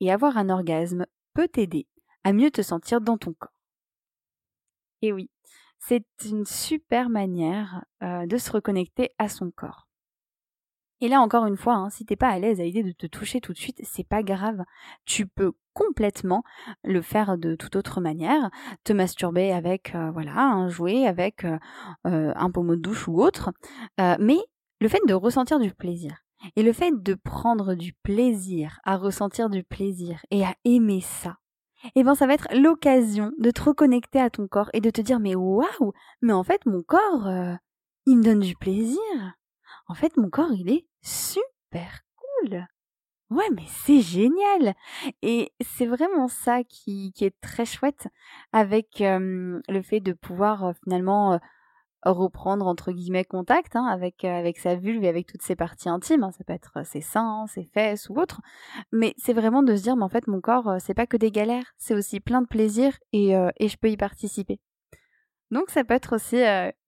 et 0.00 0.12
avoir 0.12 0.36
un 0.36 0.50
orgasme 0.50 1.06
peut 1.32 1.48
t'aider 1.48 1.86
à 2.24 2.32
mieux 2.32 2.50
te 2.50 2.60
sentir 2.60 3.00
dans 3.00 3.16
ton 3.16 3.32
corps. 3.32 3.62
Et 5.00 5.12
oui, 5.12 5.30
c'est 5.78 6.04
une 6.24 6.44
super 6.44 7.08
manière 7.08 7.84
euh, 8.02 8.26
de 8.26 8.36
se 8.36 8.50
reconnecter 8.50 9.10
à 9.18 9.28
son 9.28 9.50
corps. 9.50 9.87
Et 11.00 11.08
là 11.08 11.20
encore 11.20 11.46
une 11.46 11.56
fois, 11.56 11.74
hein, 11.74 11.90
si 11.90 12.04
t'es 12.04 12.16
pas 12.16 12.28
à 12.28 12.38
l'aise 12.38 12.60
à 12.60 12.64
l'idée 12.64 12.82
de 12.82 12.92
te 12.92 13.06
toucher 13.06 13.40
tout 13.40 13.52
de 13.52 13.58
suite, 13.58 13.80
c'est 13.84 14.06
pas 14.06 14.22
grave. 14.22 14.64
Tu 15.04 15.26
peux 15.26 15.52
complètement 15.72 16.42
le 16.82 17.02
faire 17.02 17.38
de 17.38 17.54
toute 17.54 17.76
autre 17.76 18.00
manière, 18.00 18.50
te 18.82 18.92
masturber 18.92 19.52
avec 19.52 19.94
euh, 19.94 20.10
voilà 20.10 20.36
un 20.36 20.68
jouet, 20.68 21.06
avec 21.06 21.44
euh, 21.44 21.58
un 22.04 22.50
pommeau 22.50 22.74
de 22.74 22.80
douche 22.80 23.06
ou 23.06 23.22
autre. 23.22 23.50
mais 23.98 24.38
le 24.80 24.88
fait 24.88 25.00
de 25.06 25.14
ressentir 25.14 25.58
du 25.58 25.72
plaisir 25.72 26.24
et 26.56 26.62
le 26.62 26.72
fait 26.72 26.92
de 26.92 27.14
prendre 27.14 27.74
du 27.74 27.92
plaisir 27.92 28.80
à 28.84 28.96
ressentir 28.96 29.50
du 29.50 29.64
plaisir 29.64 30.20
et 30.30 30.44
à 30.44 30.54
aimer 30.64 31.00
ça, 31.00 31.36
eh 31.94 32.04
ben 32.04 32.14
ça 32.14 32.26
va 32.26 32.34
être 32.34 32.48
l'occasion 32.54 33.32
de 33.38 33.50
te 33.50 33.62
reconnecter 33.62 34.20
à 34.20 34.30
ton 34.30 34.48
corps 34.48 34.70
et 34.72 34.80
de 34.80 34.90
te 34.90 35.00
dire 35.00 35.20
mais 35.20 35.34
waouh, 35.34 35.92
mais 36.22 36.32
en 36.32 36.44
fait 36.44 36.64
mon 36.66 36.82
corps, 36.82 37.26
euh, 37.26 37.54
il 38.06 38.18
me 38.18 38.22
donne 38.22 38.40
du 38.40 38.56
plaisir. 38.56 38.98
En 39.86 39.94
fait 39.94 40.16
mon 40.16 40.28
corps 40.30 40.52
il 40.52 40.70
est 40.70 40.86
super 41.00 42.04
cool. 42.16 42.66
Ouais 43.30 43.48
mais 43.54 43.66
c'est 43.66 44.00
génial 44.00 44.74
et 45.20 45.52
c'est 45.60 45.84
vraiment 45.84 46.28
ça 46.28 46.64
qui, 46.64 47.12
est 47.20 47.38
très 47.42 47.66
chouette 47.66 48.08
avec 48.52 49.00
le 49.00 49.82
fait 49.82 50.00
de 50.00 50.14
pouvoir 50.14 50.72
finalement 50.82 51.38
reprendre 52.04 52.66
entre 52.66 52.92
guillemets 52.92 53.24
contact 53.24 53.76
hein, 53.76 53.84
avec 53.84 54.24
avec 54.24 54.58
sa 54.58 54.76
vulve 54.76 55.04
et 55.04 55.08
avec 55.08 55.26
toutes 55.26 55.42
ses 55.42 55.56
parties 55.56 55.90
intimes. 55.90 56.22
Hein. 56.22 56.30
Ça 56.32 56.44
peut 56.44 56.54
être 56.54 56.86
ses 56.86 57.02
seins, 57.02 57.46
ses 57.48 57.64
fesses 57.64 58.08
ou 58.08 58.14
autre. 58.16 58.40
Mais 58.92 59.14
c'est 59.18 59.34
vraiment 59.34 59.62
de 59.62 59.76
se 59.76 59.82
dire, 59.82 59.96
mais 59.96 60.04
en 60.04 60.08
fait, 60.08 60.26
mon 60.26 60.40
corps, 60.40 60.76
c'est 60.80 60.94
pas 60.94 61.06
que 61.06 61.18
des 61.18 61.30
galères, 61.30 61.74
c'est 61.76 61.94
aussi 61.94 62.20
plein 62.20 62.40
de 62.40 62.46
plaisir 62.46 62.96
et, 63.12 63.32
et 63.32 63.68
je 63.68 63.76
peux 63.76 63.90
y 63.90 63.96
participer. 63.98 64.58
Donc 65.50 65.70
ça 65.70 65.84
peut 65.84 65.94
être 65.94 66.14
aussi 66.14 66.38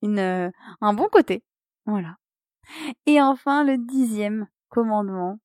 une, 0.01 0.51
un 0.81 0.93
bon 0.93 1.07
côté. 1.09 1.43
Voilà. 1.85 2.15
Et 3.05 3.21
enfin, 3.21 3.63
le 3.63 3.77
dixième 3.77 4.47
commandement, 4.69 5.39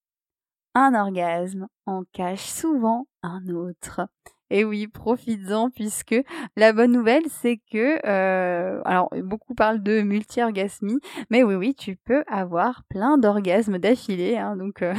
un 0.75 0.95
orgasme 0.95 1.69
en 1.87 2.05
cache 2.13 2.45
souvent 2.45 3.07
un 3.23 3.49
autre. 3.49 4.03
Et 4.51 4.65
oui, 4.65 4.87
profites-en 4.87 5.71
puisque 5.71 6.15
la 6.57 6.73
bonne 6.73 6.93
nouvelle 6.93 7.25
c'est 7.29 7.61
que 7.73 7.99
euh, 8.07 8.81
alors 8.85 9.09
beaucoup 9.25 9.55
parlent 9.55 9.83
de 9.83 10.03
multi-orgasmie, 10.03 11.01
mais 11.31 11.43
oui 11.43 11.57
oui, 11.57 11.75
tu 11.75 11.97
peux 11.97 12.23
avoir 12.29 12.85
plein 12.85 13.19
d'orgasmes 13.19 13.79
d'affilée, 13.79 14.37
hein, 14.37 14.57
donc 14.57 14.83
euh, 14.83 14.95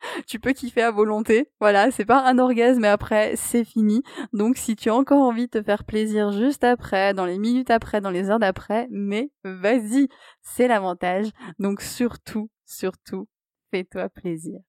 tu 0.26 0.40
peux 0.40 0.52
kiffer 0.52 0.82
à 0.82 0.90
volonté. 0.90 1.50
Voilà, 1.60 1.90
c'est 1.90 2.04
pas 2.04 2.24
un 2.26 2.38
orgasme 2.38 2.84
et 2.84 2.88
après 2.88 3.34
c'est 3.36 3.64
fini. 3.64 4.02
Donc 4.32 4.56
si 4.56 4.76
tu 4.76 4.90
as 4.90 4.94
encore 4.94 5.22
envie 5.22 5.46
de 5.46 5.58
te 5.58 5.62
faire 5.62 5.84
plaisir 5.84 6.32
juste 6.32 6.64
après, 6.64 7.14
dans 7.14 7.26
les 7.26 7.38
minutes 7.38 7.70
après, 7.70 8.00
dans 8.00 8.10
les 8.10 8.30
heures 8.30 8.38
d'après, 8.38 8.88
mais 8.90 9.30
vas-y, 9.44 10.08
c'est 10.42 10.68
l'avantage. 10.68 11.26
Donc 11.58 11.80
surtout, 11.82 12.50
surtout, 12.66 13.28
fais-toi 13.70 14.08
plaisir. 14.08 14.60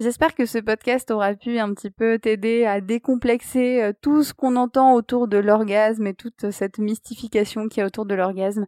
J'espère 0.00 0.34
que 0.34 0.46
ce 0.46 0.58
podcast 0.58 1.10
aura 1.10 1.34
pu 1.34 1.58
un 1.58 1.72
petit 1.74 1.90
peu 1.90 2.18
t'aider 2.18 2.64
à 2.64 2.80
décomplexer 2.80 3.82
euh, 3.82 3.92
tout 4.00 4.22
ce 4.22 4.34
qu'on 4.34 4.56
entend 4.56 4.94
autour 4.94 5.28
de 5.28 5.38
l'orgasme 5.38 6.06
et 6.06 6.14
toute 6.14 6.50
cette 6.50 6.78
mystification 6.78 7.68
qu'il 7.68 7.80
y 7.80 7.82
a 7.82 7.86
autour 7.86 8.06
de 8.06 8.14
l'orgasme. 8.14 8.66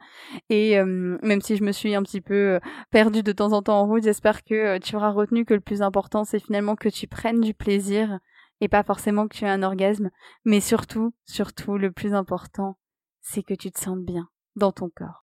Et 0.48 0.78
euh, 0.78 1.18
même 1.22 1.40
si 1.40 1.56
je 1.56 1.64
me 1.64 1.72
suis 1.72 1.94
un 1.94 2.02
petit 2.02 2.20
peu 2.20 2.34
euh, 2.34 2.60
perdue 2.90 3.22
de 3.22 3.32
temps 3.32 3.52
en 3.52 3.62
temps 3.62 3.80
en 3.80 3.86
route, 3.86 4.02
j'espère 4.02 4.44
que 4.44 4.78
tu 4.78 4.96
auras 4.96 5.10
retenu 5.10 5.44
que 5.44 5.54
le 5.54 5.60
plus 5.60 5.82
important, 5.82 6.24
c'est 6.24 6.40
finalement 6.40 6.76
que 6.76 6.88
tu 6.88 7.06
prennes 7.06 7.40
du 7.40 7.54
plaisir 7.54 8.18
et 8.60 8.68
pas 8.68 8.82
forcément 8.82 9.26
que 9.26 9.36
tu 9.36 9.44
aies 9.44 9.48
un 9.50 9.62
orgasme. 9.62 10.10
Mais 10.44 10.60
surtout, 10.60 11.12
surtout, 11.24 11.78
le 11.78 11.92
plus 11.92 12.14
important, 12.14 12.76
c'est 13.20 13.42
que 13.42 13.54
tu 13.54 13.70
te 13.70 13.80
sentes 13.80 14.04
bien 14.04 14.28
dans 14.56 14.72
ton 14.72 14.90
corps. 14.94 15.24